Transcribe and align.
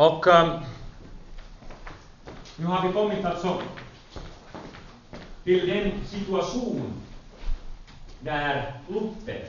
Och 0.00 0.26
um, 0.26 0.60
nu 2.56 2.66
har 2.66 2.88
vi 2.88 2.92
kommit 2.92 3.24
alltså 3.24 3.62
till 5.44 5.68
den 5.68 6.04
situation 6.06 6.92
där 8.20 8.80
Luther 8.88 9.48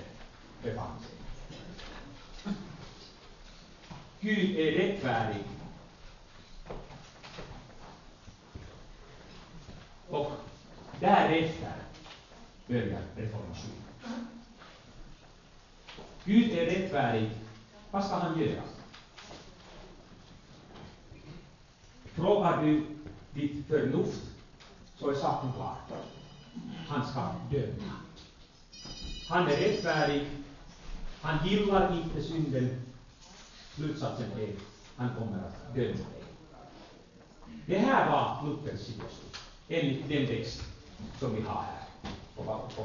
befann 0.63 0.99
sig. 0.99 2.53
Gud 4.19 4.59
är 4.59 4.71
rättfärdig. 4.71 5.43
Och 10.09 10.31
därefter 10.99 11.73
börjar 12.67 13.01
reformationen. 13.15 14.27
Gud 16.23 16.51
är 16.51 16.65
rättfärdig. 16.65 17.29
Vad 17.91 18.05
ska 18.05 18.15
han 18.15 18.39
göra? 18.39 18.61
Frågar 22.13 22.63
du 22.63 22.85
ditt 23.33 23.67
förnuft 23.67 24.21
så 24.99 25.09
är 25.09 25.15
saken 25.15 25.51
klar. 25.53 25.75
Han 26.87 27.07
ska 27.07 27.19
döma. 27.51 27.93
Han 29.29 29.47
är 29.47 29.57
rättfärdig. 29.57 30.27
Han 31.21 31.47
gillar 31.47 31.97
inte 31.97 32.21
synden. 32.23 32.81
Slutsatsen 33.75 34.31
är 34.31 34.53
han 34.95 35.09
kommer 35.15 35.37
att 35.37 35.75
döma 35.75 35.87
dig. 35.87 36.23
Det 37.65 37.77
här 37.77 38.09
var 38.09 38.47
Luthers 38.47 38.79
situation, 38.79 39.29
enligt 39.67 40.09
den 40.09 40.27
text 40.27 40.63
som 41.19 41.35
vi 41.35 41.41
har 41.41 41.61
här 41.61 42.11
på, 42.35 42.43
på 42.75 42.83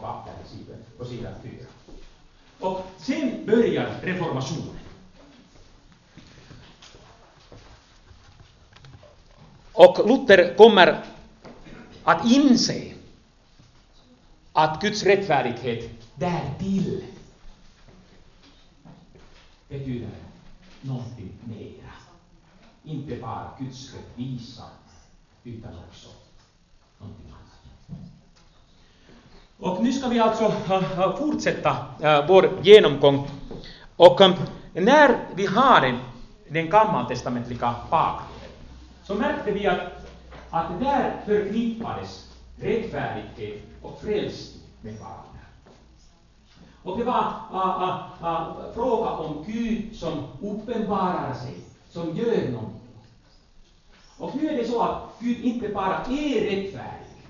på 0.99 1.05
sidan 1.05 1.35
4. 1.43 1.53
Och 2.61 2.87
sen 2.99 3.47
börjar 3.47 4.01
reformationen. 4.03 4.76
Och 9.77 10.09
Luther 10.09 10.55
kommer 10.57 11.05
att 12.05 12.25
inse 12.25 12.93
att 14.53 14.81
Guds 14.83 15.03
rättfärdighet 15.03 15.91
därtill 16.15 17.05
betyder 19.69 20.09
någonting 20.81 21.33
mera. 21.45 21.93
Inte 22.85 23.17
bara 23.17 23.51
Guds 23.59 23.95
rättvisa, 23.95 24.63
utan 25.45 25.71
också 25.89 26.09
någonting 26.99 27.27
annat. 27.27 27.99
Och 29.59 29.85
nu 29.85 29.93
ska 29.93 30.09
vi 30.09 30.19
alltså 30.21 30.53
fortsätta 31.19 31.77
eh, 32.01 32.27
vår 32.29 32.51
genomgång. 32.63 33.29
Och 33.97 34.21
eh, 34.21 34.35
när 34.73 35.19
vi 35.35 35.47
har 35.47 35.81
den, 35.81 35.99
den 36.49 36.71
gammaltestamentliga 36.71 37.75
bakgrunden 37.91 38.36
så 39.07 39.15
märkte 39.15 39.53
vi 39.53 39.67
att, 39.67 39.81
att 40.51 40.81
där 40.81 41.21
förknippades 41.27 42.31
rättfärdighet 42.61 43.63
och 43.83 44.01
frälsning 44.01 44.63
med 44.81 44.95
varandra. 44.95 45.23
Och 46.83 46.99
det 46.99 47.05
var 47.05 47.15
a, 47.15 47.41
a, 47.51 48.11
a, 48.21 48.55
fråga 48.75 49.11
om 49.11 49.45
Gud 49.47 49.97
som 49.97 50.25
uppenbarar 50.41 51.35
sig, 51.35 51.55
som 51.91 52.17
gör 52.17 52.49
någonting. 52.49 52.81
Och 54.19 54.37
nu 54.37 54.49
är 54.49 54.57
det 54.57 54.69
så 54.69 54.83
att 54.83 55.03
Gud 55.21 55.45
inte 55.45 55.69
bara 55.69 55.97
är 55.97 56.41
rättfärdig, 56.41 57.27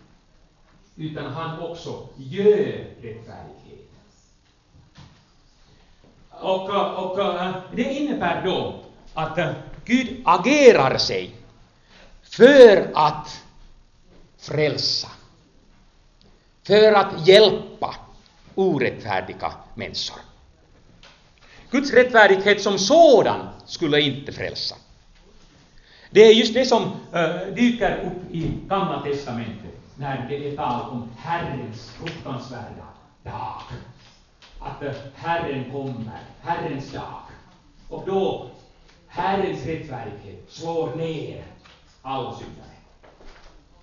utan 0.96 1.32
han 1.32 1.60
också 1.60 2.08
gör 2.16 2.84
rättfärdighet. 3.02 3.90
Och, 6.30 6.70
och 7.04 7.20
eh, 7.20 7.54
det 7.74 7.82
innebär 7.82 8.44
då 8.44 8.74
att 9.14 9.38
eh, 9.38 9.50
Gud 9.84 10.22
agerar 10.24 10.98
sig 10.98 11.35
för 12.36 12.90
att 12.94 13.44
frälsa, 14.38 15.08
för 16.62 16.92
att 16.92 17.28
hjälpa 17.28 17.94
orättfärdiga 18.54 19.52
människor. 19.74 20.20
Guds 21.70 21.92
rättfärdighet 21.92 22.62
som 22.62 22.78
sådan 22.78 23.48
skulle 23.64 24.00
inte 24.00 24.32
frälsa. 24.32 24.76
Det 26.10 26.20
är 26.20 26.32
just 26.32 26.54
det 26.54 26.64
som 26.64 26.82
uh, 26.84 27.54
dyker 27.54 28.04
upp 28.04 28.34
i 28.34 28.58
Gamla 28.68 29.02
testamentet 29.02 29.80
när 29.94 30.26
det 30.28 30.48
är 30.48 30.56
tal 30.56 30.90
om 30.90 31.10
Herrens 31.18 31.90
fruktansvärda 31.90 32.86
dag. 33.22 33.62
Att 34.60 34.82
uh, 34.82 34.90
Herren 35.14 35.70
kommer, 35.70 36.20
Herrens 36.42 36.92
dag. 36.92 37.20
Och 37.88 38.02
då 38.06 38.50
Herrens 39.06 39.66
rättfärdighet 39.66 40.44
slår 40.48 40.96
ner 40.96 41.44
alla 42.06 42.32
syndare. 42.32 42.66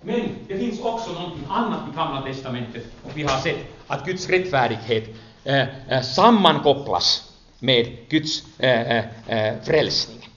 Men 0.00 0.36
det 0.48 0.58
finns 0.58 0.80
också 0.80 1.12
någonting 1.12 1.44
annat 1.50 1.80
i 1.92 1.96
Gamla 1.96 2.22
testamentet 2.22 2.86
och 3.04 3.10
vi 3.14 3.22
har 3.22 3.38
sett 3.38 3.58
att 3.86 4.06
Guds 4.06 4.28
rättfärdighet 4.28 5.04
äh, 5.44 6.00
sammankopplas 6.02 7.32
med 7.58 7.96
Guds 8.08 8.58
äh, 8.58 8.98
äh, 8.98 9.54
frälsning. 9.62 10.28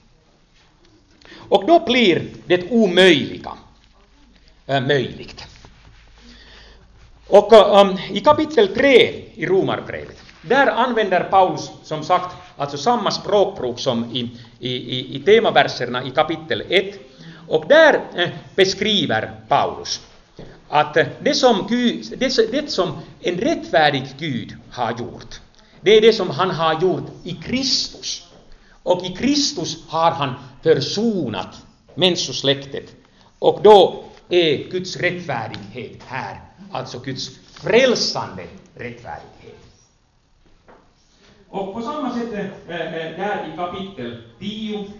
Och 1.48 1.66
då 1.66 1.84
blir 1.84 2.30
det 2.46 2.70
omöjliga 2.70 3.52
möjligt. 4.66 5.46
Och 7.26 7.52
um, 7.52 7.98
i 8.10 8.20
kapitel 8.20 8.74
3 8.74 8.90
i 9.34 9.46
Romarbrevet, 9.46 10.22
där 10.42 10.66
använder 10.66 11.24
Paulus 11.24 11.70
som 11.82 12.04
sagt 12.04 12.36
alltså 12.56 12.76
samma 12.78 13.10
språkbruk 13.10 13.78
som 13.78 14.04
i, 14.04 14.30
i, 14.58 14.70
i, 14.76 15.16
i 15.16 15.20
temaverserna 15.20 16.04
i 16.04 16.10
kapitel 16.10 16.62
1 16.68 17.07
och 17.48 17.68
där 17.68 18.00
eh, 18.14 18.28
beskriver 18.54 19.32
Paulus 19.48 20.00
att 20.68 20.94
det 20.94 21.34
som, 21.34 21.66
Gud, 21.68 22.14
det, 22.18 22.70
som 22.70 22.98
en 23.20 23.38
rättfärdig 23.38 24.06
Gud 24.18 24.56
har 24.70 24.98
gjort, 24.98 25.40
det 25.80 25.90
är 25.90 26.00
det 26.00 26.12
som 26.12 26.30
han 26.30 26.50
har 26.50 26.82
gjort 26.82 27.04
i 27.24 27.32
Kristus. 27.32 28.28
Och 28.82 29.04
i 29.04 29.16
Kristus 29.16 29.84
har 29.88 30.10
han 30.10 30.34
försonat 30.62 31.62
människosläktet. 31.94 32.94
Och 33.38 33.60
då 33.62 34.04
är 34.28 34.70
Guds 34.70 34.96
rättfärdighet 34.96 36.02
här, 36.06 36.40
alltså 36.72 36.98
Guds 36.98 37.30
frälsande 37.52 38.42
rättfärdighet. 38.74 39.58
Och 41.48 41.74
på 41.74 41.82
samma 41.82 42.14
sätt 42.14 42.32
eh, 42.32 42.40
eh, 42.40 43.18
där 43.18 43.52
i 43.52 43.56
kapitel 43.56 44.22
10 44.38 44.90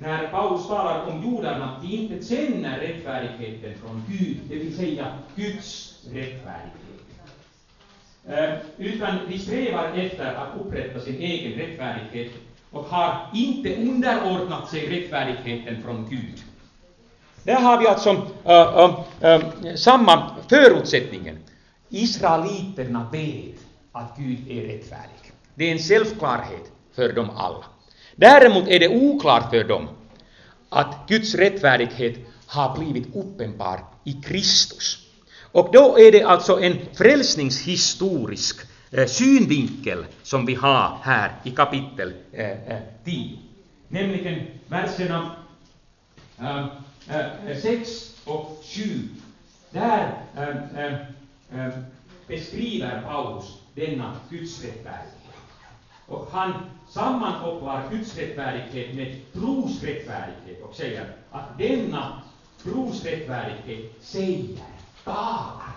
när 0.00 0.28
Paulus 0.28 0.66
talar 0.66 1.06
om 1.06 1.22
jordarna, 1.22 1.64
att 1.64 1.82
de 1.82 1.88
inte 1.88 2.26
känner 2.26 2.78
rättfärdigheten 2.78 3.74
från 3.84 4.04
Gud, 4.08 4.36
det 4.48 4.56
vill 4.56 4.76
säga 4.76 5.06
Guds 5.34 5.98
rättfärdighet. 6.12 6.78
Eh, 8.28 8.54
utan 8.76 9.18
de 9.28 9.38
strävar 9.38 9.92
efter 9.94 10.34
att 10.34 10.60
upprätta 10.60 11.00
sin 11.00 11.14
egen 11.20 11.52
rättfärdighet 11.52 12.32
och 12.70 12.84
har 12.84 13.30
inte 13.34 13.76
underordnat 13.76 14.70
sig 14.70 15.00
rättfärdigheten 15.00 15.82
från 15.82 16.06
Gud. 16.10 16.42
Där 17.42 17.60
har 17.60 17.78
vi 17.78 17.86
alltså 17.86 18.26
äh, 18.44 19.32
äh, 19.32 19.74
samma 19.74 20.30
förutsättningen. 20.48 21.38
Israeliterna 21.88 23.08
vet 23.12 23.58
att 23.92 24.16
Gud 24.16 24.50
är 24.50 24.62
rättfärdig. 24.62 25.32
Det 25.54 25.64
är 25.64 25.72
en 25.72 25.78
självklarhet 25.78 26.72
för 26.94 27.12
dem 27.12 27.30
alla. 27.36 27.64
Däremot 28.20 28.68
är 28.68 28.80
det 28.80 28.88
oklart 28.88 29.50
för 29.50 29.64
dem 29.64 29.88
att 30.68 31.08
Guds 31.08 31.34
rättfärdighet 31.34 32.14
har 32.46 32.78
blivit 32.78 33.16
uppenbar 33.16 33.80
i 34.04 34.12
Kristus. 34.12 35.06
Och 35.52 35.68
då 35.72 35.98
är 35.98 36.12
det 36.12 36.22
alltså 36.22 36.60
en 36.60 36.76
frälsningshistorisk 36.94 38.60
eh, 38.90 39.06
synvinkel 39.06 40.04
som 40.22 40.46
vi 40.46 40.54
har 40.54 40.98
här 41.02 41.32
i 41.44 41.50
kapitel 41.50 42.12
10. 42.30 42.42
Eh, 42.42 42.76
eh 42.76 42.82
Nämligen 43.88 44.46
verserna 44.66 45.36
6 46.36 46.44
eh, 47.08 47.16
eh, 47.16 47.72
eh 47.72 47.82
och 48.24 48.64
7. 48.64 49.08
Där 49.70 50.14
beskriver 52.26 53.02
Paulus 53.02 53.44
denna 53.74 54.16
Guds 54.30 54.64
rättfärdighet. 54.64 55.27
Och 56.08 56.28
han 56.32 56.52
sammankopplar 56.88 57.82
Guds 57.90 58.16
rättfärdighet 58.16 58.94
med 58.94 59.16
trosrättfärdighet 59.32 60.62
och 60.68 60.74
säger 60.74 61.12
att 61.30 61.58
denna 61.58 62.22
trosrättfärdighet 62.62 63.92
säger, 64.00 64.58
talar. 65.04 65.72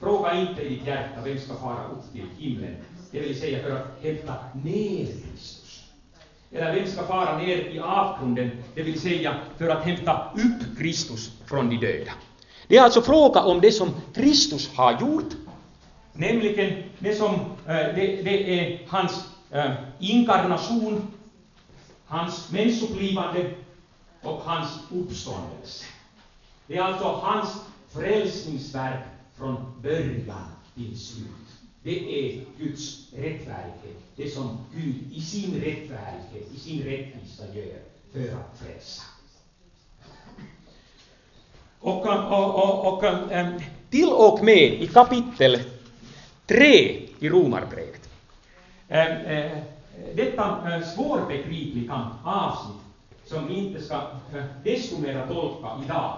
Fråga 0.00 0.34
inte 0.40 0.62
i 0.62 0.68
ditt 0.68 0.86
hjärta 0.86 1.20
vem 1.24 1.38
ska 1.38 1.54
fara 1.54 1.84
upp 1.84 2.12
till 2.12 2.26
himlen, 2.38 2.76
det 3.10 3.20
vill 3.20 3.40
säga 3.40 3.62
för 3.62 3.70
att 3.70 4.02
hämta 4.02 4.34
ner 4.64 5.06
Kristus. 5.06 5.82
Eller 6.52 6.74
vem 6.74 6.86
ska 6.86 7.06
fara 7.06 7.38
ner 7.38 7.56
i 7.56 7.80
avgrunden, 7.80 8.50
det 8.74 8.82
vill 8.82 9.00
säga 9.00 9.36
för 9.58 9.68
att 9.68 9.84
hämta 9.84 10.32
upp 10.34 10.78
Kristus 10.78 11.32
från 11.46 11.70
de 11.70 11.76
döda. 11.76 12.12
Det 12.66 12.76
är 12.76 12.82
alltså 12.82 13.02
fråga 13.02 13.40
om 13.40 13.60
det 13.60 13.72
som 13.72 13.90
Kristus 14.14 14.70
har 14.74 15.00
gjort, 15.00 15.32
nämligen 16.12 16.82
det 16.98 17.14
som 17.14 17.34
eh, 17.34 17.74
det, 17.74 18.22
det 18.22 18.60
är 18.60 18.80
hans 18.88 19.31
eh, 19.52 19.72
inkarnation, 19.98 21.06
hans 22.04 22.52
människoblivande 22.52 23.54
och 24.22 24.40
hans 24.44 24.78
uppståndelse. 24.92 25.84
Det 26.66 26.76
är 26.76 26.82
alltså 26.82 27.04
hans 27.04 27.60
frälsningsverk 27.90 29.04
från 29.36 29.82
början 29.82 30.46
till 30.74 30.98
slut. 30.98 31.26
Det 31.82 32.28
är 32.28 32.44
Guds 32.58 33.12
rättfärdighet, 33.12 33.96
det 34.16 34.28
som 34.28 34.58
Gud 34.74 35.12
i 35.12 35.20
sin 35.20 35.54
rättfärdighet, 35.54 36.52
i 36.54 36.60
sin 36.60 36.82
rättvisa 36.82 37.42
gör 37.54 37.78
för 38.12 38.34
att 38.36 38.58
frälsa. 38.58 39.02
Och, 41.80 42.06
och, 42.06 42.54
och, 42.54 42.92
och 42.92 43.04
eh, 43.04 43.48
till 43.90 44.08
och 44.08 44.44
med 44.44 44.82
i 44.82 44.86
kapitel 44.86 45.60
3 46.46 46.66
i 47.18 47.28
Romarbrevet, 47.28 48.01
Eh, 48.92 49.38
eh, 49.38 49.50
detta 50.14 50.74
eh, 50.74 50.82
svårbegripliga 50.82 52.10
avsnitt 52.24 52.82
som 53.24 53.46
vi 53.46 53.54
inte 53.54 53.82
ska 53.82 54.00
desto 54.64 54.98
mera 54.98 55.26
tolka 55.26 55.68
idag. 55.84 56.16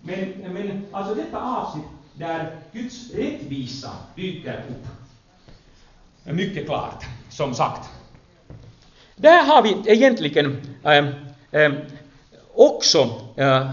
Men, 0.00 0.34
men 0.52 0.86
alltså 0.92 1.14
detta 1.14 1.40
avsnitt 1.40 1.84
där 2.14 2.56
Guds 2.72 3.14
rättvisa 3.14 3.90
dyker 4.16 4.64
upp, 4.68 4.86
mycket 6.34 6.66
klart, 6.66 7.04
som 7.30 7.54
sagt. 7.54 7.90
Där 9.16 9.44
har 9.44 9.62
vi 9.62 9.92
egentligen 9.92 10.60
äh, 10.82 11.06
äh, 11.50 11.72
också 12.54 13.20
äh, 13.36 13.70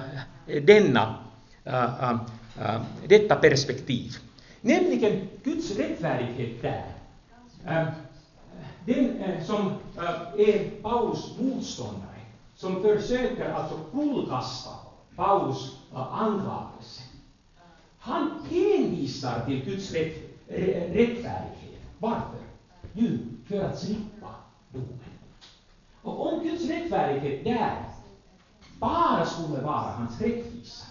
denna, 0.65 1.15
äh, 1.63 2.11
äh, 2.61 2.81
detta 3.07 3.35
perspektiv. 3.35 4.11
Nämligen 4.61 5.27
Guds 5.43 5.77
rättfärdighet 5.77 6.61
där. 6.61 6.85
Den 8.85 9.21
eh, 9.21 9.43
som 9.45 9.67
eh, 9.97 10.09
är 10.37 10.81
Paulus 10.81 11.37
motståndare, 11.37 12.21
som 12.55 12.81
försöker 12.81 13.53
alltså 13.53 13.79
kullkasta 13.91 14.69
Paulus 15.15 15.75
anklagelse. 15.93 17.01
Han 17.99 18.31
hänvisar 18.49 19.45
till 19.45 19.63
Guds 19.65 19.91
rätt, 19.91 20.15
eh, 20.47 20.93
rättfärdighet. 20.93 21.81
Varför? 21.99 22.39
Jo, 22.93 23.17
för 23.47 23.59
att 23.59 23.79
slippa 23.79 24.35
domen. 24.69 24.99
Och 26.01 26.33
om 26.33 26.43
Guds 26.43 26.65
rättfärdighet 26.65 27.43
där 27.43 27.83
bara 28.79 29.25
skulle 29.25 29.61
vara 29.61 29.91
hans 29.91 30.21
rättvisa, 30.21 30.85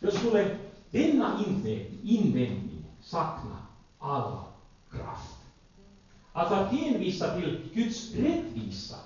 då 0.00 0.10
skulle 0.10 0.56
denna 0.90 1.44
invändning 2.02 2.84
sakna 3.00 3.56
all 3.98 4.36
kraft. 4.90 5.35
Alltså 6.36 6.54
att 6.54 6.72
hänvisa 6.72 7.34
till 7.34 7.58
Guds 7.74 8.14
rättvisa, 8.14 8.96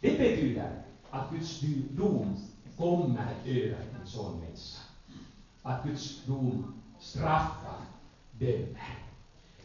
det 0.00 0.18
betyder 0.18 0.70
att 1.10 1.30
Guds 1.32 1.60
dom 1.90 2.36
kommer 2.76 3.26
över 3.46 3.76
en 4.00 4.06
sån 4.06 4.40
människa. 4.40 4.80
Att 5.62 5.84
Guds 5.84 6.24
dom 6.24 6.74
straffar, 7.00 7.80
dömer. 8.38 8.98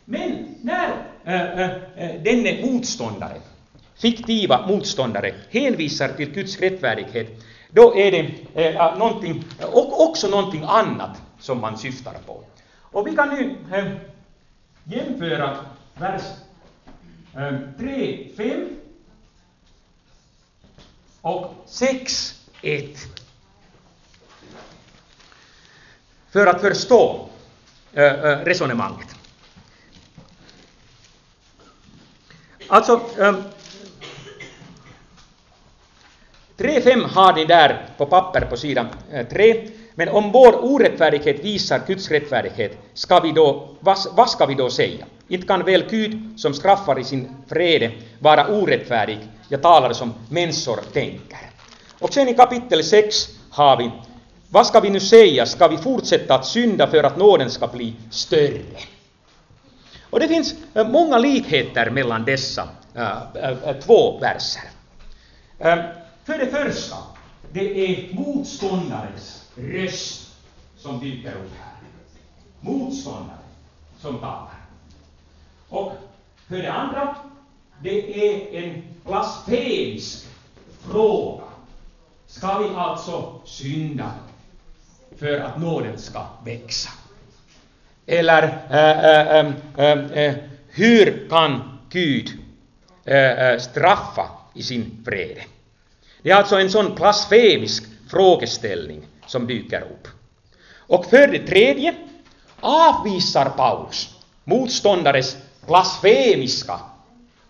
Men 0.05 0.55
när 0.61 1.07
äh, 1.23 1.61
äh, 1.61 2.21
denne 2.23 2.65
motståndare 2.65 3.41
fiktiva 3.95 4.67
motståndare 4.67 5.33
hänvisar 5.49 6.07
till 6.07 6.31
Guds 6.31 6.59
rättfärdighet, 6.59 7.43
då 7.71 7.95
är 7.95 8.11
det 8.11 8.75
äh, 8.75 8.97
någonting, 8.97 9.43
och 9.73 10.09
också 10.09 10.27
någonting 10.27 10.63
annat 10.63 11.21
som 11.39 11.61
man 11.61 11.77
syftar 11.77 12.13
på. 12.25 12.43
Och 12.81 13.07
vi 13.07 13.15
kan 13.15 13.29
nu 13.29 13.55
äh, 13.71 13.85
jämföra 14.83 15.57
vers 15.93 16.23
Ehm, 17.37 17.73
3, 17.77 18.29
5 18.37 18.69
och 21.21 21.53
6, 21.65 22.41
1. 22.61 22.97
För 26.29 26.47
att 26.47 26.61
förstå 26.61 27.29
eh, 27.93 28.03
eh, 28.03 28.39
resonemanget. 28.39 29.07
Alltså, 32.67 33.01
ehm, 33.19 33.43
3.5 36.57 37.03
har 37.03 37.33
ni 37.33 37.45
där 37.45 37.89
på 37.97 38.05
papper 38.05 38.41
på 38.41 38.57
sidan 38.57 38.87
eh, 39.11 39.27
3. 39.27 39.69
Men 39.95 40.09
om 40.09 40.31
vår 40.31 40.65
orättfärdighet 40.65 41.39
visar 41.39 41.81
Guds 41.87 42.11
rättfärdighet, 42.11 42.77
ska 42.93 43.19
vi 43.19 43.31
då, 43.31 43.75
vad, 43.79 43.97
vad 44.11 44.29
ska 44.29 44.45
vi 44.45 44.53
då 44.53 44.69
säga? 44.69 45.05
Inte 45.27 45.47
kan 45.47 45.65
väl 45.65 45.83
Gud, 45.89 46.39
som 46.39 46.53
straffar 46.53 46.99
i 46.99 47.03
sin 47.03 47.29
vrede, 47.47 47.91
vara 48.19 48.47
orättfärdig? 48.47 49.19
Jag 49.49 49.61
talar 49.61 49.93
som 49.93 50.13
människor 50.29 50.79
tänker. 50.93 51.39
Och 51.99 52.13
sen 52.13 52.27
i 52.27 52.33
kapitel 52.33 52.83
6 52.83 53.15
har 53.49 53.77
vi, 53.77 53.91
vad 54.49 54.67
ska 54.67 54.79
vi 54.79 54.89
nu 54.89 54.99
säga? 54.99 55.45
Ska 55.45 55.67
vi 55.67 55.77
fortsätta 55.77 56.35
att 56.35 56.45
synda 56.45 56.87
för 56.87 57.03
att 57.03 57.17
nåden 57.17 57.51
ska 57.51 57.67
bli 57.67 57.93
större? 58.09 58.79
Och 60.09 60.19
det 60.19 60.27
finns 60.27 60.55
eh, 60.73 60.87
många 60.87 61.17
likheter 61.17 61.89
mellan 61.89 62.25
dessa 62.25 62.69
äh, 62.93 63.07
äh, 63.35 63.79
två 63.79 64.19
verser. 64.19 64.69
Äh, 65.59 65.77
för 66.25 66.37
det 66.37 66.47
första, 66.47 66.95
det 67.51 67.85
är 67.85 68.13
motståndarens 68.13 69.43
röst 69.55 70.21
som 70.77 70.99
dyker 70.99 71.29
upp 71.29 71.51
här. 71.59 71.75
Motståndare 72.61 73.37
som 74.01 74.19
talar. 74.19 74.54
Och 75.75 75.93
för 76.47 76.57
det 76.57 76.71
andra, 76.71 77.15
det 77.81 78.29
är 78.29 78.63
en 78.63 78.83
blasfemisk 79.05 80.25
fråga. 80.91 81.43
Ska 82.27 82.57
vi 82.57 82.75
alltså 82.75 83.41
synda 83.45 84.11
för 85.17 85.39
att 85.39 85.61
nåden 85.61 85.97
ska 85.97 86.25
växa? 86.45 86.89
Eller 88.05 88.43
äh, 88.69 89.39
äh, 89.85 90.25
äh, 90.25 90.35
hur 90.69 91.29
kan 91.29 91.79
Gud 91.89 92.29
eh, 93.05 93.15
eh, 93.15 93.59
straffa 93.59 94.29
i 94.53 94.63
sin 94.63 95.03
vrede? 95.05 95.41
Det 96.21 96.31
är 96.31 96.35
alltså 96.35 96.59
en 96.59 96.69
sån 96.69 96.95
blasfemisk 96.95 97.83
frågeställning 98.09 99.07
som 99.27 99.47
dyker 99.47 99.81
upp. 99.81 100.07
Och 100.77 101.05
för 101.05 101.27
det 101.27 101.47
tredje 101.47 101.95
avvisar 102.59 103.49
Paulus 103.49 104.15
motståndares 104.43 105.37
blasfemiska 105.67 106.79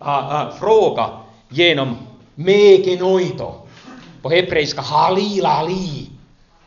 äh, 0.00 0.08
äh, 0.08 0.58
fråga 0.58 1.10
genom 1.48 1.96
mekenoito, 2.34 3.54
på 4.22 4.30
hebreiska 4.30 4.80
halilali, 4.80 6.10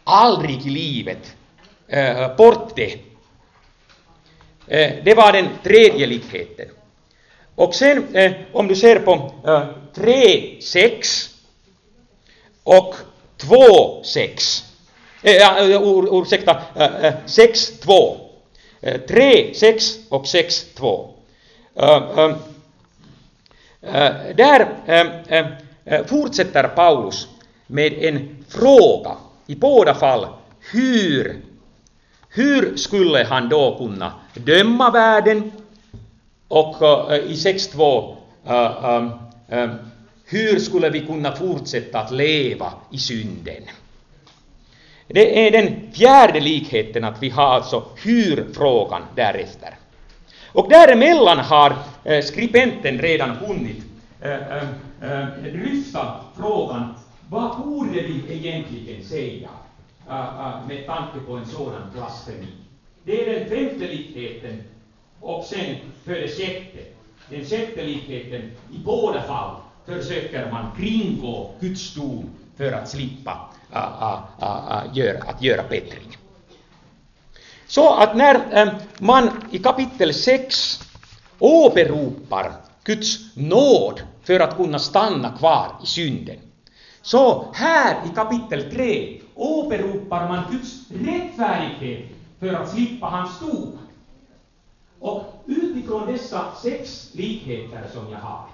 aldrig 0.03 0.65
i 0.65 0.69
livet, 0.69 1.35
äh, 1.87 2.21
eh, 2.21 2.35
bort 2.35 2.79
eh, 2.79 2.85
eh, 2.85 2.99
det. 4.67 5.01
Det 5.05 5.15
var 5.15 5.31
den 5.31 5.47
tredje 5.63 6.07
likheten. 6.07 6.67
Och 7.55 7.75
sen 7.75 8.05
om 8.53 8.67
du 8.67 8.75
ser 8.75 8.99
på 8.99 9.13
äh, 9.45 9.63
3.6 9.95 11.29
och 12.63 12.95
2, 13.37 14.03
6. 14.03 14.63
Äh, 15.23 15.69
ur, 15.69 16.21
ursäkta, 16.21 16.61
6, 17.25 17.79
2. 17.79 18.17
3, 19.07 19.53
6 19.53 19.99
och 20.09 20.27
6, 20.27 20.65
2. 20.75 21.18
Ähm, 21.81 22.03
ähm, 22.17 22.35
äh, 23.81 24.35
där 24.35 24.67
ähm, 24.87 25.07
äh, 25.85 26.03
fortsätter 26.03 26.67
Paulus 26.67 27.27
med 27.67 27.93
en 27.93 28.45
fråga, 28.47 29.17
i 29.47 29.55
båda 29.55 29.95
fall, 29.95 30.27
hur, 30.71 31.41
hur 32.29 32.77
skulle 32.77 33.23
han 33.23 33.49
då 33.49 33.77
kunna 33.77 34.13
döma 34.33 34.91
världen? 34.91 35.51
Och 36.47 37.11
äh, 37.11 37.19
i 37.19 37.33
6.2 37.33 38.15
hur 40.25 40.59
skulle 40.59 40.89
vi 40.89 41.05
kunna 41.05 41.35
fortsätta 41.35 41.99
att 41.99 42.11
leva 42.11 42.73
i 42.91 42.97
synden? 42.97 43.63
Det 45.07 45.47
är 45.47 45.51
den 45.51 45.91
fjärde 45.91 46.39
likheten 46.39 47.03
att 47.03 47.23
vi 47.23 47.29
har 47.29 47.47
alltså 47.47 47.83
hur-frågan 48.03 49.01
därefter. 49.15 49.78
Och 50.53 50.69
däremellan 50.69 51.37
har 51.37 51.75
eh, 52.03 52.23
skribenten 52.23 52.99
redan 52.99 53.29
hunnit 53.29 53.83
eh, 54.21 54.31
eh, 54.31 54.63
eh, 55.01 55.27
dryfta 55.43 56.15
frågan 56.37 56.93
vad 57.29 57.57
borde 57.57 58.01
vi 58.01 58.23
egentligen 58.29 59.03
säga 59.03 59.49
med 60.67 60.85
tanke 60.85 61.19
på 61.27 61.33
en 61.33 61.45
sådan 61.45 61.81
blasfemi? 61.93 62.47
Det 63.03 63.25
är 63.25 63.39
den 63.39 63.49
femte 63.49 63.87
likheten 63.87 64.63
och 65.19 65.43
sen 65.43 65.75
för 66.05 66.11
det 66.11 66.27
sjätte, 66.27 66.79
den 67.29 67.45
sjätte 67.45 67.83
likheten 67.83 68.41
i 68.73 68.77
båda 68.85 69.21
fall 69.21 69.55
försöker 69.85 70.51
man 70.51 70.65
kringgå 70.77 71.51
Guds 71.59 71.93
dom 71.93 72.29
för 72.57 72.71
att 72.71 72.89
slippa 72.89 73.49
uh, 73.75 73.77
uh, 73.77 74.19
uh, 74.41 74.97
göra, 74.97 75.23
att 75.23 75.41
göra 75.41 75.63
bättring. 75.69 76.18
Så 77.69 77.93
att 77.93 78.15
när 78.15 78.39
ehm, 78.51 78.69
man 78.99 79.29
i 79.51 79.59
kapitel 79.59 80.13
6 80.13 80.79
åberopar 81.39 82.51
Guds 82.83 83.35
nåd 83.35 84.01
för 84.23 84.39
att 84.39 84.57
kunna 84.57 84.79
stanna 84.79 85.29
kvar 85.37 85.67
i 85.83 85.85
synden, 85.85 86.35
Så 87.01 87.45
här 87.53 87.95
i 88.05 88.15
kapitel 88.15 88.71
3 88.71 89.21
åberopar 89.35 90.27
man 90.27 90.43
Guds 90.51 90.75
rättfärdighet 90.89 92.05
för 92.39 92.53
att 92.53 92.69
slippa 92.69 93.05
hans 93.05 93.39
dom. 93.39 93.77
Och 94.99 95.43
utifrån 95.45 96.07
dessa 96.07 96.45
sex 96.63 97.09
likheter 97.13 97.83
som 97.93 98.11
jag 98.11 98.19
har, 98.19 98.45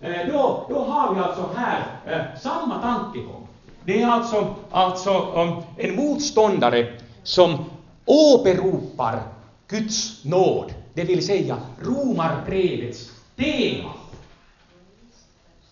eh, 0.00 0.32
då, 0.32 0.66
då 0.68 0.84
har 0.84 1.14
vi 1.14 1.20
alltså 1.20 1.50
här 1.56 1.86
eh, 2.06 2.40
samma 2.40 2.82
tankegång. 2.82 3.48
Det 3.84 4.02
är 4.02 4.06
alltså, 4.06 4.54
alltså 4.70 5.32
um, 5.34 5.62
en 5.76 5.96
motståndare 5.96 6.92
som 7.22 7.64
åberopar 8.08 9.22
Guds 9.68 10.24
nåd, 10.24 10.74
det 10.94 11.04
vill 11.04 11.26
säga 11.26 11.58
Romarbrevets 11.82 13.10
tema. 13.36 13.92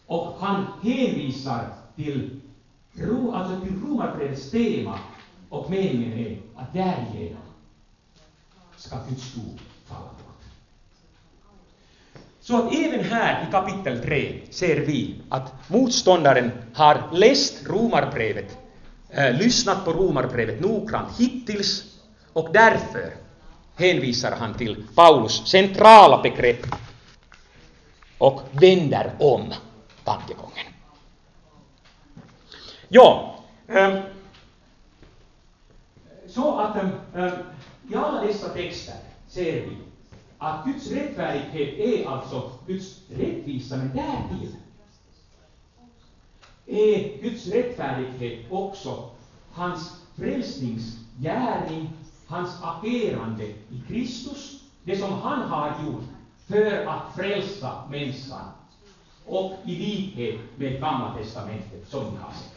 Och 0.07 0.37
han 0.39 0.67
hänvisar 0.83 1.69
till, 1.97 2.41
alltså 3.33 3.61
till 3.61 3.81
Romarbrevets 3.83 4.51
tema 4.51 4.99
och 5.49 5.71
meningen 5.71 6.13
är 6.13 6.39
att 6.57 6.73
därigenom 6.73 7.43
ska 8.77 8.97
Guds 9.09 9.35
dom 9.35 9.59
falla 9.87 10.01
bort. 10.01 10.45
Så 12.41 12.57
att 12.57 12.75
även 12.75 13.05
här 13.05 13.49
i 13.49 13.53
kapitel 13.53 14.03
3 14.03 14.41
ser 14.51 14.81
vi 14.81 15.15
att 15.29 15.71
motståndaren 15.71 16.51
har 16.75 17.09
läst 17.13 17.67
Romarbrevet, 17.67 18.59
äh, 19.11 19.39
lyssnat 19.39 19.85
på 19.85 19.93
Romarbrevet 19.93 20.61
noggrant 20.61 21.19
hittills 21.19 21.96
och 22.37 22.53
därför 22.53 23.15
hänvisar 23.77 24.37
han 24.37 24.55
till 24.55 24.87
Paulus 24.95 25.47
centrala 25.47 26.23
begrepp 26.23 26.67
och 28.19 28.43
vänder 28.51 29.13
om 29.19 29.55
tankegången. 30.05 30.67
Ja, 32.89 33.39
ähm, 33.69 34.03
så 36.29 36.59
att 36.59 36.77
ähm, 37.15 37.31
i 37.91 37.95
alla 37.95 38.21
dessa 38.21 38.49
texter 38.49 38.97
ser 39.29 39.53
vi 39.53 39.77
att 40.39 40.65
Guds 40.65 40.91
rättfärdighet 40.91 41.79
är 41.79 42.09
alltså 42.09 42.51
Guds 42.67 43.01
rättvisa, 43.09 43.77
men 43.77 43.91
därtill 43.95 44.57
är 46.67 47.23
Guds 47.23 47.47
rättfärdighet 47.47 48.39
också 48.51 49.11
hans 49.53 50.01
frälsningsgärning, 50.17 51.91
hans 52.27 52.63
agerande 52.63 53.45
i 53.45 53.83
Kristus, 53.89 54.61
det 54.85 54.97
som 54.97 55.13
han 55.13 55.49
har 55.49 55.85
gjort 55.85 56.05
för 56.47 56.87
att 56.87 57.17
frälsa 57.17 57.83
människan, 57.91 58.45
och 59.27 59.55
i 59.65 59.77
likhet 59.77 60.41
med 60.57 60.81
Gamla 60.81 61.15
testamentet 61.15 61.89
som 61.89 62.01
vi 62.01 62.17
har 62.17 62.33
sett. 62.33 62.57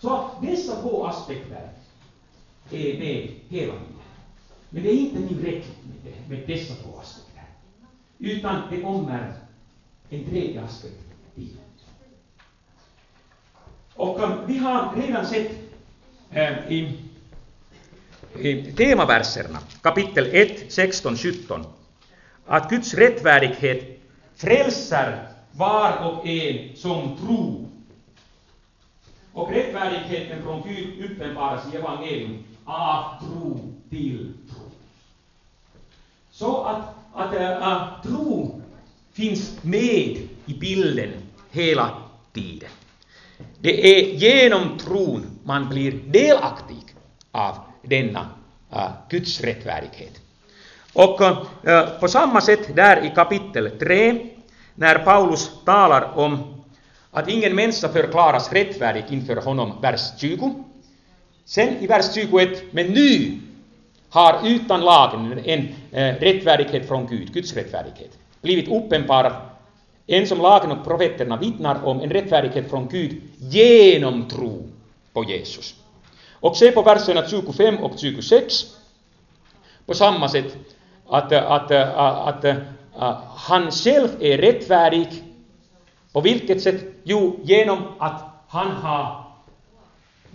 Så 0.00 0.30
dessa 0.42 0.82
två 0.82 1.06
aspekter 1.06 1.70
är 2.70 2.98
med 2.98 3.30
hela 3.48 3.72
tiden. 3.72 3.98
Men 4.70 4.82
det 4.82 4.88
är 4.88 4.98
inte 4.98 5.28
tillräckligt 5.28 5.84
med, 5.84 5.96
det, 6.04 6.28
med 6.28 6.46
dessa 6.46 6.74
två 6.74 6.98
aspekter. 6.98 7.44
Utan 8.18 8.62
det 8.70 8.80
kommer 8.80 9.34
en 10.08 10.24
tredje 10.24 10.62
aspekt 10.62 11.02
till. 11.34 11.56
Och 13.94 14.20
um, 14.20 14.32
vi 14.46 14.58
har 14.58 14.96
redan 14.96 15.26
sett 15.26 15.50
äh, 16.30 16.72
i 16.72 17.07
temaverserna, 18.76 19.58
kapitel 19.82 20.26
1, 20.32 20.72
16, 20.72 21.16
17, 21.16 21.64
att 22.46 22.70
Guds 22.70 22.94
rättfärdighet 22.94 24.00
frälser 24.36 25.28
var 25.52 26.06
och 26.06 26.26
en 26.26 26.76
som 26.76 27.16
tror. 27.16 27.64
Och 29.32 29.52
rättfärdigheten 29.52 30.42
från 30.42 30.62
Gud 30.68 31.10
uppenbaras 31.10 31.74
i 31.74 31.76
evangelium 31.76 32.44
av 32.64 33.04
tro 33.20 33.60
till 33.90 34.32
tro. 34.50 34.70
Så 36.30 36.62
att, 36.62 36.94
att 37.14 37.34
äh, 37.34 38.02
tro 38.02 38.62
finns 39.12 39.58
med 39.62 40.16
i 40.46 40.54
bilden 40.60 41.10
hela 41.50 41.90
tiden. 42.32 42.70
Det 43.58 43.98
är 43.98 44.14
genom 44.14 44.78
tron 44.78 45.26
man 45.44 45.68
blir 45.68 45.92
delaktig 45.92 46.94
av 47.30 47.67
denna 47.88 48.26
uh, 48.72 48.90
Guds 49.08 49.40
rättfärdighet. 49.40 50.20
Och 50.92 51.20
uh, 51.20 52.00
på 52.00 52.08
samma 52.08 52.40
sätt 52.40 52.76
där 52.76 53.04
i 53.04 53.12
kapitel 53.14 53.70
3, 53.78 54.26
när 54.74 54.98
Paulus 54.98 55.50
talar 55.64 56.18
om 56.18 56.54
att 57.10 57.28
ingen 57.28 57.54
människa 57.54 57.88
förklaras 57.88 58.52
rättfärdig 58.52 59.04
inför 59.08 59.36
honom, 59.36 59.72
vers 59.82 60.00
20, 60.18 60.64
Sen 61.48 61.76
i 61.80 61.86
vers 61.86 62.14
21, 62.14 62.62
men 62.70 62.86
nu 62.86 63.38
har 64.08 64.40
utan 64.44 64.80
lagen 64.80 65.40
en 65.44 65.68
eh, 65.92 66.14
rättfärdighet 66.20 66.88
från 66.88 67.06
Gud, 67.06 67.32
Guds 67.32 67.54
rättfärdighet, 67.54 68.18
blivit 68.40 68.68
uppenbarad, 68.68 69.32
en 70.06 70.26
som 70.26 70.38
lagen 70.38 70.70
och 70.70 70.84
profeterna 70.84 71.36
vittnar 71.36 71.84
om, 71.84 72.00
en 72.00 72.10
rättfärdighet 72.10 72.70
från 72.70 72.88
Gud 72.88 73.20
genom 73.38 74.28
tro 74.28 74.68
på 75.12 75.24
Jesus. 75.24 75.74
Och 76.40 76.56
se 76.56 76.72
på 76.72 76.82
verserna 76.82 77.28
25 77.28 77.76
och 77.76 77.98
26 77.98 78.64
på 79.86 79.94
samma 79.94 80.28
sätt 80.28 80.56
att, 81.08 81.32
att, 81.32 81.70
att, 81.70 82.44
att, 82.44 82.44
att 82.94 83.24
han 83.36 83.70
själv 83.70 84.08
är 84.20 84.38
rättfärdig. 84.38 85.24
På 86.12 86.20
vilket 86.20 86.62
sätt? 86.62 86.84
Jo, 87.04 87.40
genom 87.42 87.78
att 87.98 88.22
han 88.48 88.70
har 88.70 89.24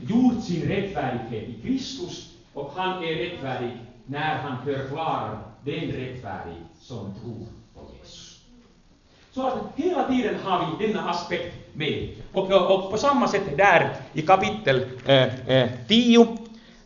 gjort 0.01 0.43
sin 0.43 0.67
rättfärdighet 0.67 1.49
i 1.49 1.61
Kristus 1.61 2.29
och 2.53 2.71
han 2.75 3.03
är 3.03 3.15
rättfärdig 3.15 3.77
när 4.05 4.37
han 4.37 4.65
förklarar 4.65 5.39
den 5.65 5.91
rättfärdig 5.91 6.55
som 6.79 7.13
tror. 7.21 7.62
Så 9.33 9.47
att 9.47 9.55
hela 9.75 10.07
tiden 10.07 10.35
har 10.43 10.77
vi 10.79 10.87
denna 10.87 11.09
aspekt 11.09 11.55
med. 11.73 12.09
Och, 12.31 12.51
och 12.51 12.91
på 12.91 12.97
samma 12.97 13.27
sätt 13.27 13.57
där 13.57 13.95
i 14.13 14.21
kapitel 14.21 14.85
10, 15.87 16.27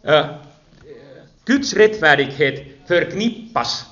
eh, 0.03 0.19
eh, 0.19 0.25
Guds 1.45 1.73
eh, 1.73 1.77
rättfärdighet 1.77 2.87
förknippas 2.87 3.85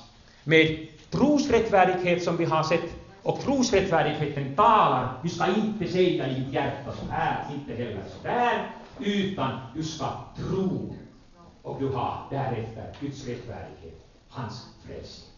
med 0.44 0.86
trosrättfärdighet 1.10 2.22
som 2.22 2.36
vi 2.36 2.44
har 2.44 2.62
sett 2.62 2.84
och 3.22 3.40
trosrättfärdigheten 3.40 4.54
talar, 4.54 5.08
du 5.22 5.28
ska 5.28 5.46
inte 5.46 5.92
säga 5.92 6.28
i 6.28 6.34
ditt 6.34 6.52
hjärta 6.52 6.92
så 6.92 7.12
här, 7.12 7.44
inte 7.54 7.74
heller 7.74 8.02
så 8.08 8.28
där, 8.28 8.70
utan 8.98 9.50
du 9.74 9.82
ska 9.82 10.06
tro 10.36 10.94
och 11.62 11.80
du 11.80 11.88
har 11.88 12.26
därefter 12.30 12.92
Guds 13.00 13.26
rättfärdighet, 13.26 14.06
hans 14.28 14.66
frälsning. 14.86 15.35